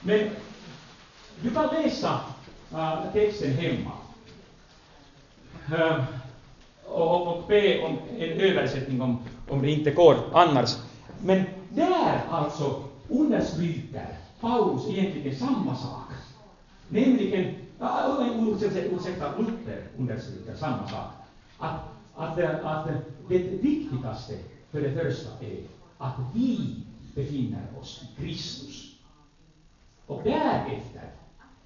Men 0.00 0.30
du 1.40 1.50
kan 1.50 1.68
läsa 1.82 2.20
texten 3.12 3.52
hemma 3.52 3.90
och, 6.84 7.26
och 7.26 7.44
be 7.48 7.82
om 7.82 7.98
en 8.18 8.40
översättning 8.40 9.02
om, 9.02 9.24
om 9.48 9.62
det 9.62 9.70
inte 9.70 9.90
går 9.90 10.16
annars. 10.32 10.76
Men 11.20 11.44
där 11.70 12.20
alltså 12.30 12.82
understryker 13.08 14.16
Paulus 14.40 14.88
egentligen 14.88 15.36
samma 15.36 15.76
sak. 15.76 16.12
Nämligen, 16.88 17.54
ursäkta, 18.92 19.38
Luther 19.38 19.82
understryker 19.98 20.54
samma 20.54 20.88
sak. 20.88 21.10
Att, 21.58 21.80
att, 22.14 22.38
att 22.38 22.88
det 23.28 23.38
viktigaste 23.38 24.34
för 24.70 24.80
det 24.80 24.92
första 24.92 25.30
är 25.40 25.58
att 25.98 26.14
vi 26.34 26.76
befinner 27.14 27.62
oss 27.80 28.02
i 28.02 28.22
Kristus. 28.22 28.92
Och 30.06 30.20
därefter 30.24 31.10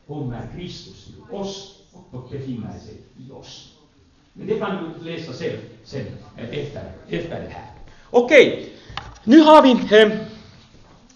kommer 0.07 0.49
Kristus 0.57 1.05
till 1.05 1.37
oss 1.37 1.83
och 1.93 2.29
befinner 2.31 2.79
sig 2.79 3.01
i 3.19 3.31
oss. 3.31 3.73
Men 4.33 4.47
det 4.47 4.59
kan 4.59 4.95
du 4.99 5.11
läsa 5.11 5.33
själv 5.33 5.59
sen 5.85 6.07
efter, 6.37 6.93
efter 7.09 7.43
det 7.43 7.49
här. 7.49 7.71
Okej, 8.11 8.73
nu 9.25 9.41
har 9.41 9.63
vi 9.63 9.71
eh, 9.71 10.19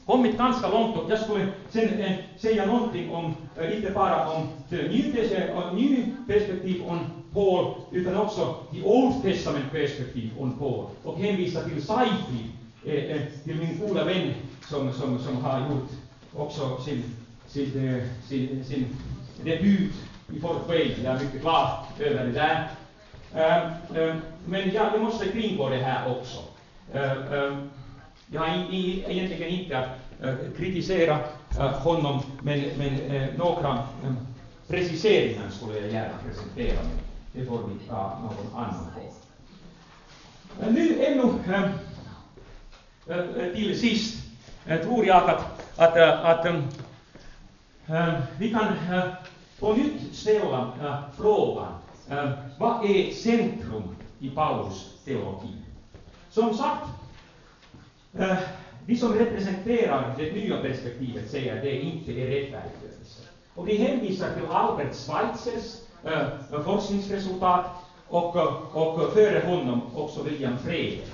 kommit 0.07 0.39
ganska 0.39 0.69
långt 0.69 0.97
och 0.97 1.11
jag 1.11 1.19
skulle 1.19 1.47
sen 1.71 2.01
eh, 2.01 2.13
säga 2.37 2.67
någonting 2.67 3.11
om, 3.11 3.35
eh, 3.61 3.77
inte 3.77 3.91
bara 3.91 4.31
om 4.31 4.49
New 4.71 5.99
eh, 5.99 6.05
perspektiv 6.27 6.83
om 6.87 6.99
Paul, 7.33 7.75
utan 7.91 8.17
också 8.17 8.57
the 8.73 8.83
Old 8.83 9.23
Testament 9.23 9.73
perspektiv 9.73 10.31
om 10.39 10.59
Paul 10.59 10.85
och 11.03 11.19
hänvisa 11.19 11.61
till 11.61 11.83
Saifi, 11.83 12.51
eh, 12.85 12.95
eh, 12.95 13.23
till 13.45 13.57
min 13.57 13.79
goda 13.79 14.05
vän 14.05 14.35
som, 14.69 14.93
som, 14.93 15.19
som 15.19 15.37
har 15.37 15.61
gjort 15.61 15.91
också 16.33 16.79
sin, 16.85 17.05
sin, 17.47 17.89
eh, 17.89 18.03
sin, 18.29 18.65
sin 18.65 18.87
debut 19.45 19.93
i 20.33 20.41
Fort 20.41 20.69
Wayne. 20.69 20.95
Jag 21.05 21.15
är 21.15 21.25
mycket 21.25 21.43
glad 21.43 21.69
över 21.99 22.25
det 22.25 22.33
där. 22.33 22.69
Men 24.47 24.71
ja, 24.75 24.91
jag 24.93 25.03
måste 25.03 25.29
kringgå 25.29 25.69
det 25.69 25.77
här 25.77 26.11
också. 26.11 26.39
Eh, 26.93 27.35
eh, 27.35 27.59
jag 28.31 28.41
har 28.41 28.49
egentligen 28.49 29.49
inte 29.49 29.79
att 29.79 29.89
eh, 30.23 30.35
kritisera 30.57 31.19
eh, 31.59 31.71
honom, 31.71 32.23
men, 32.43 32.61
men 32.79 33.01
eh, 33.01 33.29
några 33.37 33.89
preciseringar 34.69 35.51
skulle 35.51 35.79
jag 35.79 35.91
gärna 35.91 36.15
presentera, 36.27 36.83
men 36.83 36.99
det 37.33 37.47
får 37.47 37.59
vi 37.59 37.89
ta 37.89 38.19
någon 38.23 38.65
annan 38.65 38.87
gång. 38.95 39.13
Nu 40.75 41.05
ännu 41.05 41.23
till 43.55 43.81
sist 43.81 44.25
tror 44.83 45.07
jag 45.07 45.31
att, 45.31 45.71
att, 45.77 45.97
att 45.97 46.47
vi 48.39 48.51
kan 48.51 48.67
på 49.59 49.73
nytt 49.73 50.15
ställa 50.17 51.03
frågan, 51.17 51.73
vad 52.59 52.91
är 52.91 53.11
centrum 53.11 53.97
i 54.19 54.31
Paulus 54.31 54.91
teologi? 55.05 55.57
Som 56.31 56.55
sagt, 56.57 56.89
Eh, 58.19 58.37
vi 58.87 58.97
som 58.97 59.13
representerar 59.15 60.15
det 60.19 60.33
nya 60.33 60.63
perspektivet 60.63 61.31
säger 61.31 61.57
att 61.57 61.63
det 61.63 61.81
inte 61.81 62.13
är 62.13 62.27
rättfärdiggörelse. 62.27 63.23
Och 63.55 63.69
vi 63.69 63.77
hänvisar 63.77 64.35
till 64.35 64.47
Albert 64.51 64.95
Schweitzers 64.95 65.77
äh, 66.05 66.63
forskningsresultat 66.63 67.67
och, 68.09 68.37
eh, 68.37 68.77
och 68.77 69.13
före 69.13 69.47
honom 69.47 69.81
också 69.95 70.23
William 70.23 70.59
Frege 70.59 71.05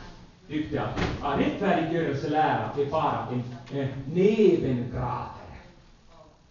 tyckte 0.49 0.83
att, 0.83 1.01
att 1.23 1.41
rättfärdiggörelselära 1.41 2.71
är 2.79 2.91
bara 2.91 3.27
en, 3.33 3.43
en 3.79 3.89
nebengrader, 4.07 5.31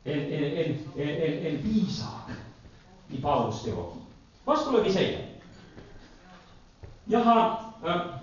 en, 0.04 0.20
en, 0.20 0.44
en, 0.44 0.78
en, 0.96 1.46
en 1.46 1.62
bisak 1.62 2.30
i 3.10 3.22
Paulus 3.22 3.64
teologi. 3.64 4.00
Vad 4.46 4.60
skulle 4.60 4.84
vi 4.84 4.94
säga? 4.94 5.20
Jag 7.06 7.20
har 7.20 7.60
äh, 7.86 8.19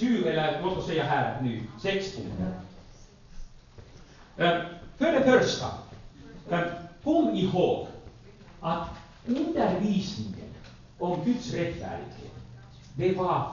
sju, 0.00 0.24
eller 0.28 0.62
låt 0.62 0.78
oss 0.78 0.86
säga 0.86 1.04
här 1.04 1.42
nu, 1.42 1.62
sex 1.78 2.16
punkter. 2.16 2.52
Äh, 4.36 4.66
för 4.96 5.12
det 5.12 5.24
första, 5.24 5.66
kom 7.04 7.34
ihåg 7.34 7.86
att 8.60 8.88
undervisningen 9.26 10.48
om 10.98 11.24
Guds 11.24 11.52
rättfärdighet, 11.52 12.34
det 12.94 13.14
var 13.14 13.52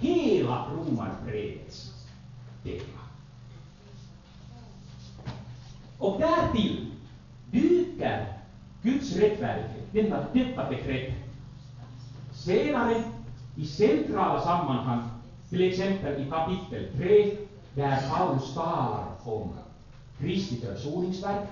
hela 0.00 0.66
romarbrevets 0.70 1.92
tema. 2.62 3.02
Och 5.98 6.20
därtill 6.20 6.86
dyker 7.50 8.26
Guds 8.82 9.16
rättfärdighet, 9.16 9.92
denna 9.92 10.26
detta 10.32 10.70
begrepp, 10.70 11.12
senare 12.32 13.02
i 13.56 13.66
centrala 13.66 14.40
sammanhang, 14.40 15.11
till 15.52 15.62
exempel 15.62 16.22
i 16.22 16.30
kapitel 16.30 16.86
3, 16.96 17.36
där 17.74 18.10
Paulus 18.10 18.54
talar 18.54 19.04
om 19.24 19.48
Kristi 20.18 20.60
försoningsverk. 20.60 21.48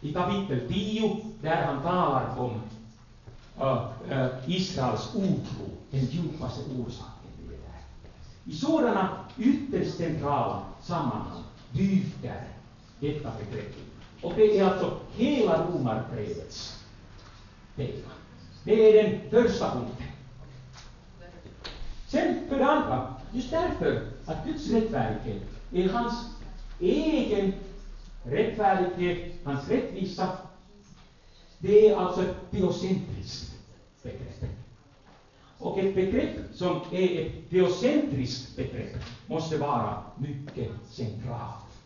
I 0.00 0.12
kapitel 0.12 0.68
10, 0.68 1.16
där 1.42 1.66
han 1.66 1.82
talar 1.82 2.38
om 2.38 2.60
uh, 3.60 3.90
uh, 4.12 4.26
Israels 4.46 5.14
otro, 5.14 5.70
den 5.90 6.00
djupaste 6.04 6.60
orsaken 6.60 7.30
till 7.38 7.48
det 7.48 7.56
där. 7.56 7.80
I 8.44 8.54
sådana 8.54 9.08
ytterst 9.38 9.96
centrala 9.96 10.62
sammanhang 10.82 11.42
dyker 11.72 12.44
detta 13.00 13.32
begrepp 13.38 13.74
Och 14.22 14.32
det 14.36 14.58
är 14.58 14.64
alltså 14.64 14.96
hela 15.16 15.66
romarbrevets 15.66 16.84
tema. 17.76 18.10
Det 18.64 18.72
är 18.72 19.02
den 19.02 19.30
första 19.30 19.70
punkten. 19.70 20.13
Sen 22.14 22.34
för 22.48 22.58
det 22.58 22.66
andra, 22.66 23.08
just 23.32 23.50
därför 23.50 24.02
att 24.26 24.44
Guds 24.44 24.66
rättfärdighet 24.68 25.42
är 25.72 25.88
hans 25.88 26.24
egen 26.80 27.52
rättfärdighet, 28.24 29.32
hans 29.44 29.68
rättvisa, 29.68 30.28
det 31.58 31.88
är 31.88 31.96
alltså 31.96 32.22
ett 32.22 32.50
teocentriskt 32.52 33.52
begrepp. 34.04 34.44
Och 35.58 35.78
ett 35.78 35.94
begrepp 35.94 36.40
som 36.52 36.78
är 36.90 37.20
ett 37.20 37.50
teocentriskt 37.50 38.56
begrepp 38.56 38.96
måste 39.26 39.58
vara 39.58 39.96
mycket 40.16 40.70
centralt 40.90 41.78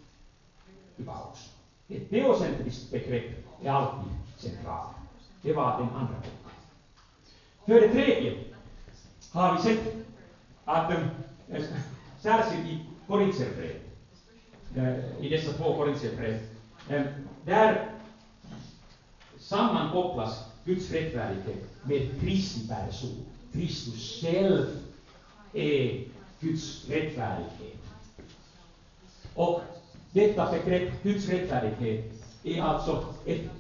i 0.99 1.05
Paulus. 1.05 1.51
Ett 1.89 2.11
teocentriskt 2.11 2.91
begrepp 2.91 3.31
är 3.63 3.71
alltid 3.71 4.11
centralt. 4.37 4.89
Det 5.43 5.53
var 5.53 5.77
den 5.79 5.91
andra 5.95 6.17
boken. 6.17 6.59
För 7.67 7.81
det 7.81 7.87
tredje 7.87 8.35
har 9.33 9.51
vi 9.51 9.59
sett 9.59 9.99
att 10.69 10.91
äh, 11.49 11.63
särskilt 12.21 12.67
i 12.67 12.79
Korintierbrevet, 13.07 13.83
äh, 14.77 15.27
i 15.27 15.29
dessa 15.29 15.53
två 15.53 15.77
Korintierbrev, 15.77 16.39
äh, 16.89 17.03
där 17.45 17.91
sammankopplas 19.39 20.45
Guds 20.65 20.91
rättfärdighet 20.91 21.65
med 21.83 22.21
Kristi 22.21 22.69
person. 22.69 23.25
Kristus 23.53 24.21
själv 24.21 24.67
är 25.53 26.05
Guds 26.41 26.89
rättfärdighet. 26.89 27.83
Och 29.35 29.61
detta 30.13 30.53
begrepp 30.53 31.03
Guds 31.03 31.29
rättfärdighet 31.29 32.13
är 32.45 32.63
alltså 32.63 33.15
ett 33.27 33.51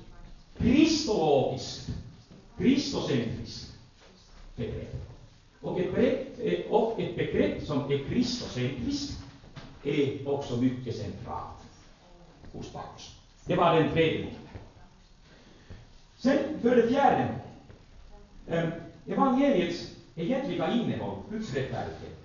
kristologiskt, 0.59 1.88
kristocentriskt 2.59 3.73
begrepp. 4.57 5.08
Och 5.61 5.81
ett, 5.81 5.94
begrepp, 5.94 6.38
eh, 6.38 6.73
och 6.73 7.01
ett 7.01 7.16
begrepp 7.16 7.62
som 7.62 7.92
är 7.92 7.99
kristocentriskt 7.99 9.18
är 9.85 10.29
också 10.29 10.57
mycket 10.57 10.97
centralt 10.97 11.59
hos 12.53 12.73
Paulus. 12.73 13.16
Det 13.44 13.57
var 13.57 13.75
den 13.75 13.92
tredje 13.92 14.23
punkten. 14.23 14.42
Sen 16.16 16.61
för 16.62 16.77
det 16.77 16.88
fjärde, 16.88 17.35
eh, 18.47 18.68
evangeliets 19.07 19.90
egentliga 20.14 20.73
innehåll, 20.73 21.16
Guds 21.31 21.55
rättfärdighet, 21.55 22.18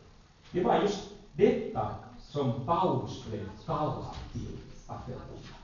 det 0.51 0.63
var 0.63 0.81
just 0.81 1.09
detta 1.33 1.95
som 2.19 2.65
Paulus 2.65 3.25
blev 3.25 3.49
kallad 3.65 4.05
till 4.33 4.57
att 4.87 5.05
förkunna. 5.05 5.55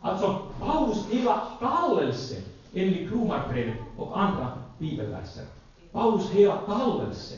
Alltså, 0.00 0.46
Paulus 0.60 1.06
hela 1.10 1.42
kallelse 1.60 2.42
enligt 2.74 3.12
Romarbrevet 3.12 3.76
och 3.96 4.20
andra 4.20 4.58
bibelverser. 4.78 5.44
Paulus 5.96 6.30
hela 6.30 6.60
kallelse 6.66 7.34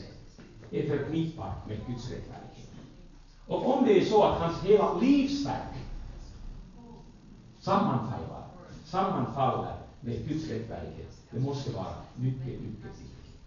är 0.71 0.87
förknippad 0.87 1.51
med 1.67 1.77
Guds 1.87 2.09
rättfärdighet. 2.09 2.69
Och 3.47 3.77
om 3.77 3.85
det 3.85 3.99
är 3.99 4.05
så 4.05 4.23
att 4.23 4.41
hans 4.41 4.63
hela 4.63 4.93
livsverk 4.93 5.75
sammanfaller, 7.59 8.43
sammanfaller 8.85 9.73
med 10.01 10.27
Guds 10.27 10.49
rättfärdighet, 10.49 11.21
det 11.31 11.39
måste 11.39 11.71
vara 11.71 11.93
mycket, 12.15 12.45
mycket 12.45 12.85
viktigt. 12.85 13.39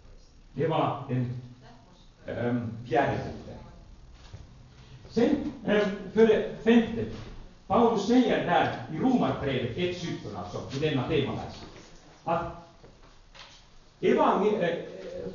Det 0.53 0.67
var 0.67 1.05
den 1.09 1.41
ähm, 2.27 2.73
fjärde 2.87 3.17
punkten. 3.17 3.59
Sen 5.09 5.53
eh, 5.65 5.89
för 6.13 6.27
det 6.27 6.65
femte, 6.65 7.07
Paulus 7.67 8.07
säger 8.07 8.47
där 8.47 8.87
i 8.93 8.99
Romarbrevet 8.99 9.77
1.17, 9.77 10.37
alltså 10.37 10.77
i 10.77 10.81
denna 10.81 11.09
temavers, 11.09 11.63
att 12.25 12.63
Eh, 14.03 14.75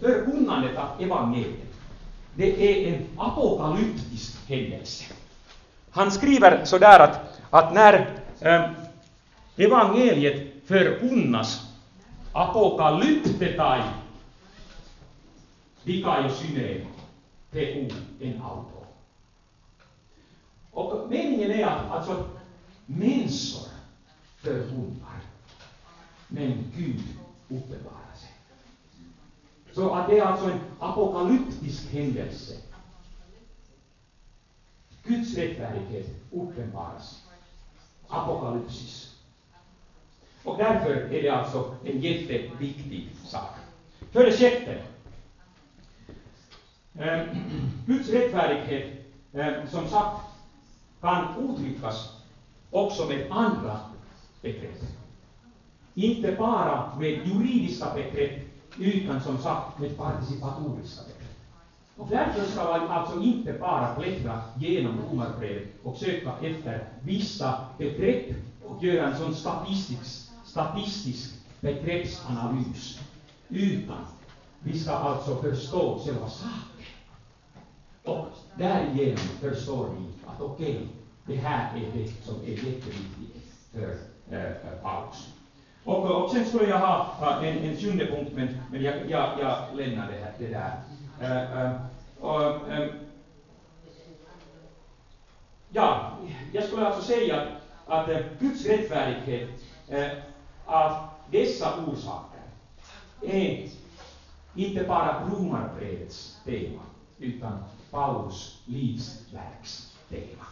förkunnandet 0.02 0.78
av 0.78 1.02
evangeliet, 1.02 1.74
det 2.36 2.50
är 2.70 2.94
en 2.94 3.06
apokalyptisk 3.18 4.50
händelse. 4.50 5.14
Han 5.92 6.12
skriver 6.12 6.66
sådär 6.66 7.00
att, 7.00 7.40
att 7.50 7.74
när 7.74 8.24
äh, 8.40 8.70
evangeliet 9.56 10.66
förkunnas 10.66 11.68
apokalyptetai 12.34 13.82
dikaio 15.84 16.30
syneen 16.30 16.88
te 17.52 17.90
en 18.20 18.42
auto. 18.42 18.86
Och 20.72 21.10
meningen 21.10 21.52
är 21.52 21.66
att 21.66 21.92
alltså, 21.92 22.26
människor 22.86 23.70
förkunnar, 24.38 25.22
men 26.28 26.72
Gud 26.76 27.02
uppenbarar. 27.50 28.07
Så 29.78 29.94
att 29.94 30.08
det 30.10 30.20
är 30.20 30.24
alltså 30.24 30.52
en 30.52 30.60
apokalyptisk 30.80 31.92
händelse. 31.92 32.56
Guds 35.04 35.36
rättfärdighet 35.36 36.08
uppenbaras. 36.32 37.22
Apokalypsis. 38.08 39.16
Och 40.44 40.58
därför 40.58 40.92
är 40.92 41.22
det 41.22 41.30
alltså 41.30 41.76
en 41.86 42.00
jätteviktig 42.00 43.10
sak. 43.24 43.56
För 44.12 44.26
det 44.26 44.32
sjätte. 44.32 44.84
Ehm, 46.96 47.28
Guds 47.86 48.10
rättfärdighet, 48.10 49.06
ehm, 49.34 49.68
som 49.68 49.88
sagt, 49.88 50.22
kan 51.02 51.50
uttryckas 51.50 52.10
också 52.72 53.06
med 53.06 53.32
andra 53.32 53.80
begrepp. 54.42 54.82
Inte 55.94 56.32
bara 56.32 56.96
med 57.00 57.28
juridiska 57.28 57.94
begrepp, 57.94 58.47
utan 58.80 59.22
som 59.22 59.38
sagt 59.38 59.80
med 59.80 59.98
participatoriska 59.98 61.02
begrepp. 61.02 61.18
Och 61.98 62.08
därför 62.10 62.52
ska 62.52 62.63
man 62.63 62.90
alltså 62.90 63.21
inte 63.21 63.54
bara 63.54 63.96
bläddra 63.96 64.42
genom 64.58 65.02
Romarbrevet 65.12 65.67
och 65.84 65.98
söka 65.98 66.34
efter 66.42 66.88
vissa 67.02 67.65
begrepp 67.78 68.36
och 68.65 68.84
göra 68.84 69.08
en 69.08 69.17
sån 69.17 69.36
statistisk, 69.36 70.30
statistisk 70.46 71.34
begreppsanalys, 71.60 73.00
utan 73.50 74.06
vi 74.60 74.80
ska 74.80 74.92
alltså 74.92 75.36
förstå 75.36 76.00
själva 76.06 76.30
saken. 76.30 76.86
Och 78.04 78.28
därigenom 78.58 79.17
förstår 79.17 79.90
vi 80.00 80.30
att 80.30 80.42
okej, 80.42 80.75
okay, 80.75 80.88
det 81.25 81.36
här 81.36 81.78
är 81.78 81.92
det 81.94 82.25
som 82.25 82.36
är 82.42 82.50
jätteviktigt 82.50 83.54
för 83.71 83.98
äh, 84.30 84.82
Paulus. 84.84 85.37
Och, 85.88 86.23
och 86.23 86.31
sen 86.31 86.46
skulle 86.46 86.69
jag 86.69 86.79
ha 86.79 87.42
en, 87.44 87.58
en 87.58 87.77
sjunde 87.77 88.06
punkt, 88.06 88.31
men, 88.35 88.60
men 88.71 88.83
jag, 88.83 88.96
jag, 89.10 89.40
jag 89.40 89.58
lämnar 89.73 90.08
det, 90.08 90.17
här, 90.17 90.33
det 90.38 90.48
där. 90.48 90.73
Äh, 91.21 91.65
äh, 91.65 91.71
och, 92.19 92.71
äh, 92.71 92.88
ja, 95.69 96.17
jag 96.54 96.63
skulle 96.63 96.85
alltså 96.85 97.02
säga 97.02 97.42
att, 97.42 98.08
att 98.08 98.40
Guds 98.40 98.65
rättfärdighet 98.65 99.50
av 100.65 100.96
dessa 101.31 101.75
orsaker 101.85 102.42
är 103.21 103.67
inte 104.56 104.83
bara 104.83 105.23
Romarbrevets 105.29 106.38
tema, 106.46 106.81
utan 107.19 107.63
Paulus 107.92 108.62
livsverks 108.65 109.96
tema. 110.10 110.46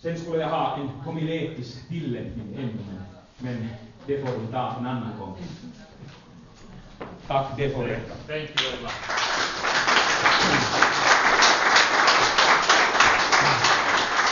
Sen 0.00 0.18
skulle 0.18 0.38
jag 0.38 0.48
ha 0.48 0.76
en 0.76 0.88
homiletisk 0.88 1.88
tillämpning 1.88 2.54
ännu, 2.56 2.78
men 2.86 3.02
Men 3.42 3.68
det 4.06 4.20
får 4.20 4.32
du 4.40 4.46
ta 4.52 4.76
en 4.78 4.86
annan 4.86 5.18
gång. 5.18 5.36
Tack, 7.26 7.46
det 7.56 7.70
får 7.70 7.84
räcka. 7.84 8.14